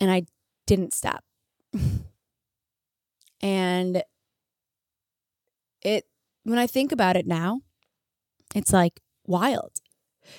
And 0.00 0.10
I 0.10 0.22
didn't 0.66 0.94
stop. 0.94 1.24
and 3.40 4.02
it, 5.82 6.04
when 6.44 6.58
I 6.58 6.66
think 6.66 6.92
about 6.92 7.16
it 7.16 7.26
now, 7.26 7.60
it's 8.58 8.72
like 8.72 9.00
wild 9.26 9.80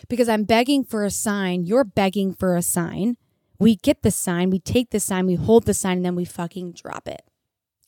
because 0.07 0.29
I'm 0.29 0.43
begging 0.43 0.83
for 0.83 1.03
a 1.05 1.09
sign. 1.09 1.63
You're 1.63 1.83
begging 1.83 2.33
for 2.33 2.55
a 2.55 2.61
sign. 2.61 3.17
We 3.59 3.75
get 3.75 4.03
the 4.03 4.11
sign, 4.11 4.51
we 4.51 4.59
take 4.59 4.91
the 4.91 5.01
sign, 5.01 5.25
we 5.25 5.35
hold 5.35 5.65
the 5.65 5.73
sign, 5.73 5.97
and 5.97 6.05
then 6.05 6.15
we 6.15 6.23
fucking 6.23 6.73
drop 6.73 7.09
it 7.09 7.21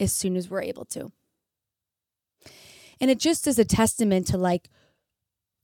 as 0.01 0.11
soon 0.11 0.35
as 0.35 0.49
we're 0.49 0.63
able 0.63 0.83
to. 0.85 1.11
And 2.99 3.09
it 3.09 3.19
just 3.19 3.47
is 3.47 3.57
a 3.57 3.63
testament 3.63 4.27
to 4.27 4.37
like 4.37 4.69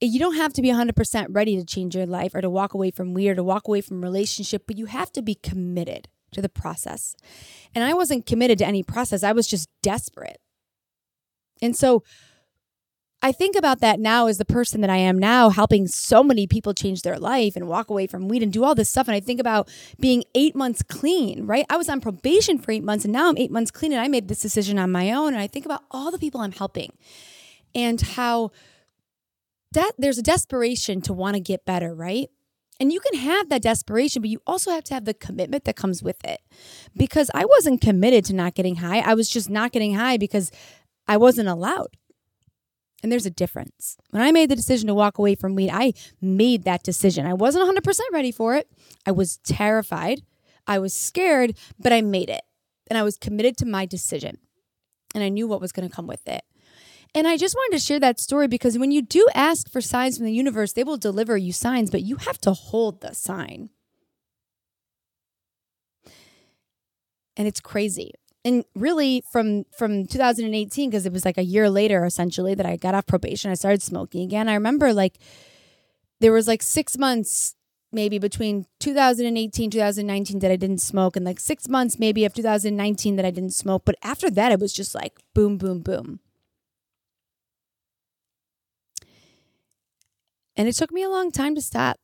you 0.00 0.20
don't 0.20 0.36
have 0.36 0.52
to 0.52 0.62
be 0.62 0.68
100% 0.68 1.26
ready 1.30 1.56
to 1.56 1.64
change 1.64 1.96
your 1.96 2.06
life 2.06 2.34
or 2.34 2.40
to 2.40 2.48
walk 2.48 2.72
away 2.72 2.90
from 2.90 3.14
weird 3.14 3.34
or 3.34 3.40
to 3.40 3.44
walk 3.44 3.66
away 3.66 3.80
from 3.80 4.00
relationship 4.00 4.62
but 4.66 4.78
you 4.78 4.86
have 4.86 5.10
to 5.12 5.22
be 5.22 5.34
committed 5.34 6.08
to 6.30 6.40
the 6.40 6.48
process 6.48 7.16
and 7.74 7.82
i 7.82 7.92
wasn't 7.92 8.26
committed 8.26 8.58
to 8.58 8.66
any 8.66 8.82
process 8.82 9.24
i 9.24 9.32
was 9.32 9.48
just 9.48 9.68
desperate 9.82 10.38
and 11.60 11.74
so 11.74 12.04
i 13.22 13.32
think 13.32 13.56
about 13.56 13.80
that 13.80 13.98
now 14.00 14.26
as 14.26 14.38
the 14.38 14.44
person 14.44 14.80
that 14.80 14.90
i 14.90 14.96
am 14.96 15.18
now 15.18 15.50
helping 15.50 15.86
so 15.86 16.22
many 16.22 16.46
people 16.46 16.74
change 16.74 17.02
their 17.02 17.18
life 17.18 17.56
and 17.56 17.68
walk 17.68 17.90
away 17.90 18.06
from 18.06 18.28
weed 18.28 18.42
and 18.42 18.52
do 18.52 18.64
all 18.64 18.74
this 18.74 18.90
stuff 18.90 19.08
and 19.08 19.14
i 19.14 19.20
think 19.20 19.40
about 19.40 19.68
being 20.00 20.24
eight 20.34 20.54
months 20.54 20.82
clean 20.82 21.46
right 21.46 21.66
i 21.70 21.76
was 21.76 21.88
on 21.88 22.00
probation 22.00 22.58
for 22.58 22.72
eight 22.72 22.84
months 22.84 23.04
and 23.04 23.12
now 23.12 23.28
i'm 23.28 23.38
eight 23.38 23.50
months 23.50 23.70
clean 23.70 23.92
and 23.92 24.00
i 24.00 24.08
made 24.08 24.28
this 24.28 24.40
decision 24.40 24.78
on 24.78 24.90
my 24.90 25.12
own 25.12 25.32
and 25.34 25.42
i 25.42 25.46
think 25.46 25.64
about 25.64 25.82
all 25.90 26.10
the 26.10 26.18
people 26.18 26.40
i'm 26.40 26.52
helping 26.52 26.92
and 27.74 28.00
how 28.00 28.50
that 29.72 29.92
there's 29.98 30.18
a 30.18 30.22
desperation 30.22 31.00
to 31.02 31.12
want 31.12 31.34
to 31.34 31.40
get 31.40 31.64
better, 31.64 31.94
right? 31.94 32.28
And 32.80 32.92
you 32.92 33.00
can 33.00 33.18
have 33.20 33.48
that 33.48 33.62
desperation, 33.62 34.22
but 34.22 34.30
you 34.30 34.40
also 34.46 34.70
have 34.70 34.84
to 34.84 34.94
have 34.94 35.04
the 35.04 35.14
commitment 35.14 35.64
that 35.64 35.76
comes 35.76 36.02
with 36.02 36.24
it. 36.24 36.40
Because 36.96 37.30
I 37.34 37.44
wasn't 37.44 37.80
committed 37.80 38.24
to 38.26 38.34
not 38.34 38.54
getting 38.54 38.76
high. 38.76 39.00
I 39.00 39.14
was 39.14 39.28
just 39.28 39.50
not 39.50 39.72
getting 39.72 39.94
high 39.94 40.16
because 40.16 40.52
I 41.08 41.16
wasn't 41.16 41.48
allowed. 41.48 41.96
And 43.02 43.12
there's 43.12 43.26
a 43.26 43.30
difference. 43.30 43.96
When 44.10 44.22
I 44.22 44.32
made 44.32 44.50
the 44.50 44.56
decision 44.56 44.88
to 44.88 44.94
walk 44.94 45.18
away 45.18 45.34
from 45.34 45.54
weed, 45.54 45.70
I 45.72 45.92
made 46.20 46.64
that 46.64 46.82
decision. 46.82 47.26
I 47.26 47.34
wasn't 47.34 47.68
100% 47.68 48.00
ready 48.12 48.32
for 48.32 48.56
it. 48.56 48.68
I 49.06 49.12
was 49.12 49.38
terrified. 49.38 50.22
I 50.66 50.78
was 50.78 50.92
scared, 50.92 51.56
but 51.78 51.92
I 51.92 52.00
made 52.00 52.28
it. 52.28 52.42
And 52.88 52.98
I 52.98 53.02
was 53.02 53.16
committed 53.16 53.56
to 53.58 53.66
my 53.66 53.86
decision. 53.86 54.38
And 55.14 55.22
I 55.22 55.28
knew 55.28 55.46
what 55.46 55.60
was 55.60 55.72
going 55.72 55.88
to 55.88 55.94
come 55.94 56.06
with 56.06 56.26
it. 56.26 56.42
And 57.14 57.26
I 57.26 57.36
just 57.36 57.54
wanted 57.54 57.78
to 57.78 57.84
share 57.84 58.00
that 58.00 58.20
story 58.20 58.48
because 58.48 58.78
when 58.78 58.90
you 58.90 59.00
do 59.00 59.26
ask 59.34 59.70
for 59.70 59.80
signs 59.80 60.16
from 60.16 60.26
the 60.26 60.32
universe, 60.32 60.72
they 60.72 60.84
will 60.84 60.98
deliver 60.98 61.36
you 61.36 61.52
signs, 61.52 61.90
but 61.90 62.02
you 62.02 62.16
have 62.16 62.38
to 62.42 62.52
hold 62.52 63.00
the 63.00 63.14
sign. 63.14 63.70
And 67.36 67.46
it's 67.46 67.60
crazy. 67.60 68.12
And 68.48 68.64
really 68.74 69.22
from 69.30 69.64
from 69.76 70.06
2018 70.06 70.88
because 70.88 71.04
it 71.04 71.12
was 71.12 71.26
like 71.26 71.36
a 71.36 71.42
year 71.42 71.68
later 71.68 72.06
essentially 72.06 72.54
that 72.54 72.64
I 72.64 72.76
got 72.76 72.94
off 72.94 73.06
probation, 73.06 73.50
I 73.50 73.54
started 73.54 73.82
smoking 73.82 74.22
again. 74.22 74.48
I 74.48 74.54
remember 74.54 74.94
like 74.94 75.18
there 76.20 76.32
was 76.32 76.48
like 76.48 76.62
6 76.62 76.96
months 76.96 77.56
maybe 77.92 78.18
between 78.18 78.64
2018 78.80 79.70
2019 79.70 80.38
that 80.38 80.50
i 80.50 80.56
didn't 80.56 80.80
smoke 80.80 81.16
and 81.16 81.24
like 81.24 81.40
six 81.40 81.68
months 81.68 81.98
maybe 81.98 82.24
of 82.24 82.34
2019 82.34 83.16
that 83.16 83.24
i 83.26 83.30
didn't 83.30 83.54
smoke. 83.54 83.82
But 83.84 83.96
after 84.02 84.30
that 84.30 84.50
it 84.52 84.60
was 84.60 84.72
just 84.72 84.94
like 84.94 85.18
boom 85.34 85.58
boom 85.58 85.80
boom. 85.80 86.20
And 90.56 90.68
it 90.68 90.72
took 90.72 90.90
me 90.90 91.02
a 91.02 91.10
long 91.10 91.30
time 91.30 91.54
to 91.54 91.60
stop. 91.60 91.98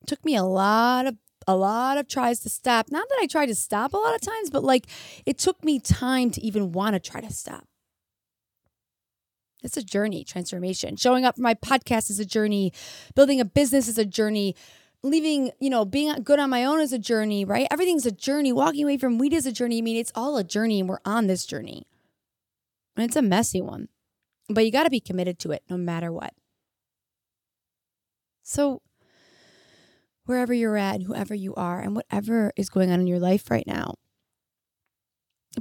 It 0.00 0.08
took 0.08 0.24
me 0.24 0.36
a 0.36 0.42
lot 0.42 1.06
of 1.06 1.16
a 1.46 1.56
lot 1.56 1.98
of 1.98 2.08
tries 2.08 2.40
to 2.40 2.48
stop 2.48 2.86
not 2.90 3.08
that 3.08 3.18
i 3.20 3.26
tried 3.26 3.46
to 3.46 3.54
stop 3.54 3.92
a 3.92 3.96
lot 3.96 4.14
of 4.14 4.20
times 4.20 4.50
but 4.50 4.64
like 4.64 4.86
it 5.26 5.38
took 5.38 5.62
me 5.64 5.78
time 5.78 6.30
to 6.30 6.40
even 6.40 6.72
want 6.72 6.94
to 6.94 7.00
try 7.00 7.20
to 7.20 7.32
stop 7.32 7.64
it's 9.64 9.78
a 9.78 9.82
journey, 9.82 10.24
transformation. 10.24 10.96
Showing 10.96 11.24
up 11.24 11.36
for 11.36 11.42
my 11.42 11.54
podcast 11.54 12.10
is 12.10 12.20
a 12.20 12.24
journey. 12.24 12.72
Building 13.14 13.40
a 13.40 13.44
business 13.44 13.88
is 13.88 13.98
a 13.98 14.04
journey. 14.04 14.54
Leaving, 15.02 15.50
you 15.58 15.70
know, 15.70 15.84
being 15.84 16.14
good 16.22 16.38
on 16.38 16.50
my 16.50 16.64
own 16.64 16.80
is 16.80 16.92
a 16.92 16.98
journey, 16.98 17.44
right? 17.44 17.66
Everything's 17.70 18.06
a 18.06 18.12
journey. 18.12 18.52
Walking 18.52 18.84
away 18.84 18.98
from 18.98 19.18
weed 19.18 19.32
is 19.32 19.46
a 19.46 19.52
journey. 19.52 19.78
I 19.78 19.80
mean, 19.80 19.96
it's 19.96 20.12
all 20.14 20.36
a 20.36 20.44
journey 20.44 20.80
and 20.80 20.88
we're 20.88 20.98
on 21.04 21.26
this 21.26 21.46
journey. 21.46 21.86
And 22.96 23.04
it's 23.04 23.16
a 23.16 23.22
messy 23.22 23.60
one, 23.60 23.88
but 24.48 24.64
you 24.64 24.70
got 24.70 24.84
to 24.84 24.90
be 24.90 25.00
committed 25.00 25.38
to 25.40 25.50
it 25.50 25.62
no 25.68 25.76
matter 25.76 26.12
what. 26.12 26.34
So, 28.42 28.82
wherever 30.24 30.52
you're 30.52 30.76
at, 30.76 30.96
and 30.96 31.04
whoever 31.04 31.34
you 31.34 31.54
are, 31.54 31.80
and 31.80 31.94
whatever 31.94 32.52
is 32.56 32.68
going 32.68 32.90
on 32.90 33.00
in 33.00 33.06
your 33.06 33.18
life 33.18 33.50
right 33.50 33.66
now, 33.66 33.94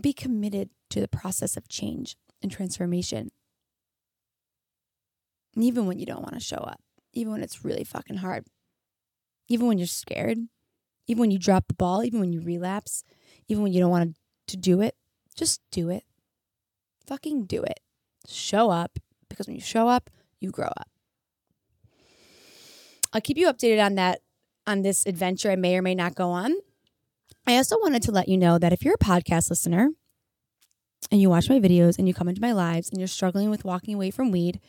be 0.02 0.14
committed 0.14 0.70
to 0.90 1.00
the 1.00 1.08
process 1.08 1.56
of 1.58 1.68
change 1.68 2.16
and 2.42 2.52
transformation 2.52 3.30
even 5.56 5.86
when 5.86 6.00
you 6.00 6.06
don't 6.06 6.22
want 6.22 6.34
to 6.34 6.40
show 6.40 6.58
up, 6.58 6.82
even 7.14 7.32
when 7.32 7.44
it's 7.44 7.64
really 7.64 7.84
fucking 7.84 8.18
hard, 8.18 8.46
even 9.48 9.68
when 9.68 9.78
you're 9.78 9.88
scared, 9.88 10.38
even 11.08 11.22
when 11.22 11.32
you 11.32 11.40
drop 11.40 11.66
the 11.68 11.74
ball, 11.74 12.04
even 12.04 12.20
when 12.20 12.34
you 12.34 12.42
relapse, 12.42 13.04
even 13.48 13.64
when 13.64 13.74
you 13.74 13.80
don't 13.80 13.92
want 13.92 14.16
to 14.48 14.58
do 14.58 14.82
it, 14.82 14.96
just 15.36 15.62
do 15.72 15.90
it. 15.90 16.04
Fucking 17.06 17.46
do 17.46 17.64
it. 17.64 17.80
Show 18.28 18.70
up 18.70 18.98
because 19.30 19.48
when 19.48 19.56
you 19.56 19.62
show 19.62 19.88
up, 19.88 20.10
you 20.40 20.50
grow 20.50 20.68
up. 20.68 20.90
I'll 23.12 23.22
keep 23.22 23.38
you 23.38 23.52
updated 23.52 23.84
on 23.84 23.96
that 23.96 24.22
on 24.66 24.82
this 24.82 25.06
adventure 25.06 25.52
I 25.52 25.56
may 25.56 25.78
or 25.78 25.82
may 25.82 25.96
not 25.96 26.16
go 26.16 26.30
on. 26.30 26.54
I 27.46 27.58
also 27.58 27.78
wanted 27.82 28.02
to 28.04 28.12
let 28.12 28.30
you 28.30 28.38
know 28.38 28.58
that 28.58 28.74
if 28.74 28.84
you're 28.84 28.96
a 28.96 28.98
podcast 28.98 29.50
listener 29.50 29.90
and 31.12 31.20
you 31.20 31.30
watch 31.30 31.50
my 31.50 31.60
videos 31.60 31.98
and 31.98 32.08
you 32.08 32.14
come 32.14 32.30
into 32.30 32.42
my 32.42 32.54
lives 32.54 32.90
and 32.90 33.00
you're 33.00 33.08
struggling 33.08 33.50
with 33.50 33.66
walking 33.66 33.96
away 33.96 34.12
from 34.12 34.32
weed, 34.32 34.62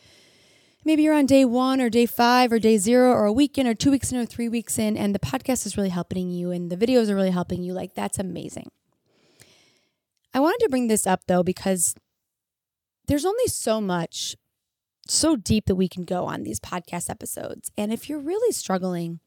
maybe 0.83 1.03
you're 1.03 1.15
on 1.15 1.25
day 1.25 1.45
one 1.45 1.79
or 1.79 1.89
day 1.89 2.05
five 2.05 2.51
or 2.51 2.59
day 2.59 2.77
zero 2.77 3.11
or 3.11 3.25
a 3.25 3.31
week 3.31 3.57
in 3.57 3.65
or 3.65 3.73
two 3.73 3.91
weeks 3.91 4.11
in 4.11 4.17
or 4.17 4.25
three 4.25 4.49
weeks 4.49 4.77
in, 4.77 4.97
and 4.97 5.15
the 5.15 5.19
podcast 5.19 5.65
is 5.65 5.77
really 5.77 5.89
helping 5.89 6.29
you 6.29 6.51
and 6.51 6.69
the 6.69 6.77
videos 6.77 7.09
are 7.09 7.15
really 7.15 7.31
helping 7.31 7.63
you, 7.63 7.73
like 7.73 7.95
that's 7.95 8.19
amazing. 8.19 8.69
I 10.33 10.41
wanted 10.41 10.59
to 10.65 10.69
bring 10.69 10.87
this 10.87 11.07
up 11.07 11.21
though 11.27 11.43
because 11.43 11.95
there's 13.07 13.25
only 13.25 13.47
so 13.47 13.79
much, 13.79 14.35
so 15.07 15.37
deep 15.37 15.67
that 15.67 15.75
we 15.75 15.87
can 15.87 16.03
go 16.03 16.25
on 16.25 16.43
these 16.43 16.59
podcast 16.59 17.09
episodes. 17.09 17.71
And 17.77 17.93
if 17.93 18.09
you're 18.09 18.19
really 18.19 18.51
struggling, 18.51 19.21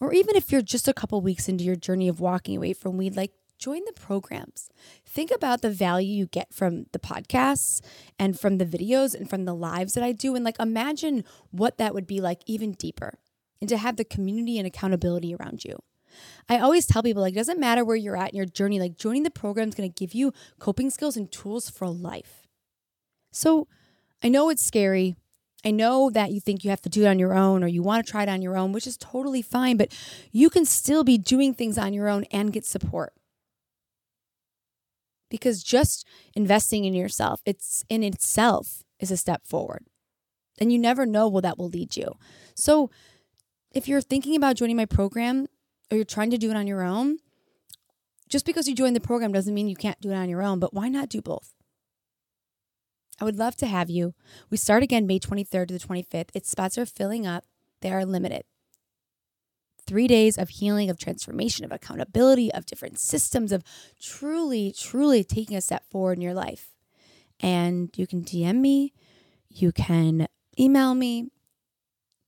or 0.00 0.12
even 0.12 0.36
if 0.36 0.52
you're 0.52 0.62
just 0.62 0.88
a 0.88 0.94
couple 0.94 1.20
weeks 1.20 1.48
into 1.48 1.64
your 1.64 1.76
journey 1.76 2.08
of 2.08 2.20
walking 2.20 2.56
away 2.56 2.72
from 2.72 2.96
weed, 2.96 3.16
like 3.16 3.32
join 3.58 3.80
the 3.86 3.92
programs. 3.92 4.68
Think 5.04 5.30
about 5.30 5.62
the 5.62 5.70
value 5.70 6.12
you 6.12 6.26
get 6.26 6.52
from 6.52 6.86
the 6.92 6.98
podcasts 6.98 7.80
and 8.18 8.38
from 8.38 8.58
the 8.58 8.66
videos 8.66 9.14
and 9.14 9.28
from 9.28 9.44
the 9.44 9.54
lives 9.54 9.94
that 9.94 10.04
I 10.04 10.12
do. 10.12 10.34
And 10.34 10.44
like 10.44 10.58
imagine 10.60 11.24
what 11.50 11.78
that 11.78 11.94
would 11.94 12.06
be 12.06 12.20
like 12.20 12.42
even 12.46 12.72
deeper 12.72 13.18
and 13.60 13.68
to 13.68 13.76
have 13.76 13.96
the 13.96 14.04
community 14.04 14.58
and 14.58 14.66
accountability 14.66 15.34
around 15.34 15.64
you. 15.64 15.78
I 16.48 16.58
always 16.58 16.86
tell 16.86 17.02
people 17.02 17.22
like 17.22 17.34
it 17.34 17.36
doesn't 17.36 17.60
matter 17.60 17.84
where 17.84 17.96
you're 17.96 18.16
at 18.16 18.30
in 18.30 18.36
your 18.36 18.46
journey, 18.46 18.80
like 18.80 18.96
joining 18.96 19.22
the 19.22 19.30
program 19.30 19.68
is 19.68 19.74
going 19.74 19.90
to 19.90 19.94
give 19.94 20.14
you 20.14 20.32
coping 20.58 20.90
skills 20.90 21.16
and 21.16 21.30
tools 21.30 21.68
for 21.68 21.88
life. 21.88 22.46
So 23.32 23.68
I 24.22 24.28
know 24.28 24.48
it's 24.48 24.64
scary. 24.64 25.16
I 25.64 25.70
know 25.70 26.10
that 26.10 26.30
you 26.30 26.40
think 26.40 26.62
you 26.62 26.70
have 26.70 26.82
to 26.82 26.88
do 26.88 27.04
it 27.04 27.08
on 27.08 27.18
your 27.18 27.34
own 27.34 27.64
or 27.64 27.66
you 27.66 27.82
want 27.82 28.04
to 28.04 28.10
try 28.10 28.22
it 28.22 28.28
on 28.28 28.42
your 28.42 28.56
own, 28.56 28.72
which 28.72 28.86
is 28.86 28.96
totally 28.96 29.42
fine, 29.42 29.76
but 29.76 29.96
you 30.30 30.48
can 30.48 30.64
still 30.64 31.02
be 31.02 31.18
doing 31.18 31.54
things 31.54 31.76
on 31.76 31.92
your 31.92 32.08
own 32.08 32.24
and 32.30 32.52
get 32.52 32.64
support 32.64 33.12
because 35.30 35.62
just 35.62 36.06
investing 36.34 36.84
in 36.84 36.94
yourself, 36.94 37.40
it's 37.44 37.84
in 37.88 38.02
itself 38.02 38.82
is 39.00 39.10
a 39.10 39.16
step 39.16 39.46
forward. 39.46 39.84
And 40.58 40.72
you 40.72 40.78
never 40.78 41.04
know 41.04 41.28
where 41.28 41.42
that 41.42 41.58
will 41.58 41.68
lead 41.68 41.96
you. 41.96 42.16
So 42.54 42.90
if 43.72 43.88
you're 43.88 44.00
thinking 44.00 44.36
about 44.36 44.56
joining 44.56 44.76
my 44.76 44.86
program 44.86 45.46
or 45.90 45.96
you're 45.96 46.04
trying 46.04 46.30
to 46.30 46.38
do 46.38 46.50
it 46.50 46.56
on 46.56 46.66
your 46.66 46.82
own, 46.82 47.18
just 48.28 48.46
because 48.46 48.66
you 48.66 48.74
join 48.74 48.94
the 48.94 49.00
program 49.00 49.32
doesn't 49.32 49.52
mean 49.54 49.68
you 49.68 49.76
can't 49.76 50.00
do 50.00 50.10
it 50.10 50.16
on 50.16 50.28
your 50.28 50.42
own, 50.42 50.58
but 50.58 50.72
why 50.72 50.88
not 50.88 51.08
do 51.08 51.20
both? 51.20 51.55
I 53.20 53.24
would 53.24 53.36
love 53.36 53.56
to 53.56 53.66
have 53.66 53.88
you. 53.88 54.14
We 54.50 54.56
start 54.56 54.82
again 54.82 55.06
May 55.06 55.18
23rd 55.18 55.68
to 55.68 55.78
the 55.78 55.80
25th. 55.80 56.28
Its 56.34 56.50
spots 56.50 56.76
are 56.76 56.86
filling 56.86 57.26
up, 57.26 57.44
they 57.80 57.90
are 57.90 58.04
limited 58.04 58.44
three 59.86 60.06
days 60.06 60.36
of 60.36 60.48
healing, 60.48 60.90
of 60.90 60.98
transformation, 60.98 61.64
of 61.64 61.72
accountability, 61.72 62.52
of 62.52 62.66
different 62.66 62.98
systems, 62.98 63.52
of 63.52 63.62
truly, 64.00 64.74
truly 64.76 65.22
taking 65.22 65.56
a 65.56 65.60
step 65.60 65.84
forward 65.90 66.18
in 66.18 66.22
your 66.22 66.34
life. 66.34 66.70
And 67.40 67.90
you 67.96 68.06
can 68.06 68.22
DM 68.22 68.56
me, 68.56 68.92
you 69.48 69.72
can 69.72 70.26
email 70.58 70.94
me, 70.94 71.28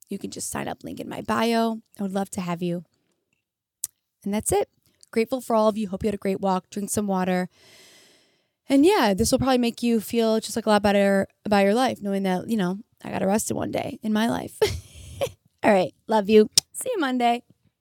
you 0.09 0.19
can 0.19 0.31
just 0.31 0.51
sign 0.51 0.69
up, 0.69 0.85
link 0.85 1.01
in 1.01 1.09
my 1.09 1.21
bio. 1.21 1.81
I 1.99 2.03
would 2.03 2.13
love 2.13 2.31
to 2.31 2.41
have 2.41 2.63
you. 2.63 2.85
And 4.25 4.33
that's 4.33 4.53
it. 4.53 4.69
Grateful 5.11 5.41
for 5.41 5.57
all 5.57 5.69
of 5.69 5.77
you. 5.77 5.89
Hope 5.89 6.03
you 6.03 6.09
had 6.09 6.15
a 6.15 6.19
great 6.19 6.41
walk. 6.41 6.71
Drink 6.71 6.91
some 6.91 7.07
water. 7.07 7.49
And 8.69 8.85
yeah, 8.85 9.15
this 9.15 9.33
will 9.33 9.39
probably 9.39 9.59
make 9.59 9.83
you 9.83 10.01
feel 10.01 10.41
just 10.41 10.57
like 10.57 10.67
a 10.67 10.71
lot 10.71 10.83
better 10.83 11.27
about 11.45 11.65
your 11.65 11.75
life, 11.75 12.03
knowing 12.03 12.23
that, 12.25 12.49
you 12.49 12.57
know, 12.57 12.79
I 13.03 13.11
got 13.11 13.23
arrested 13.23 13.55
one 13.55 13.71
day 13.71 13.99
in 14.03 14.13
my 14.13 14.29
life. 14.29 14.59
all 15.63 15.73
right. 15.73 15.95
Love 16.07 16.29
you. 16.29 16.51
See 16.73 16.91
you 16.93 17.01
Monday. 17.01 17.43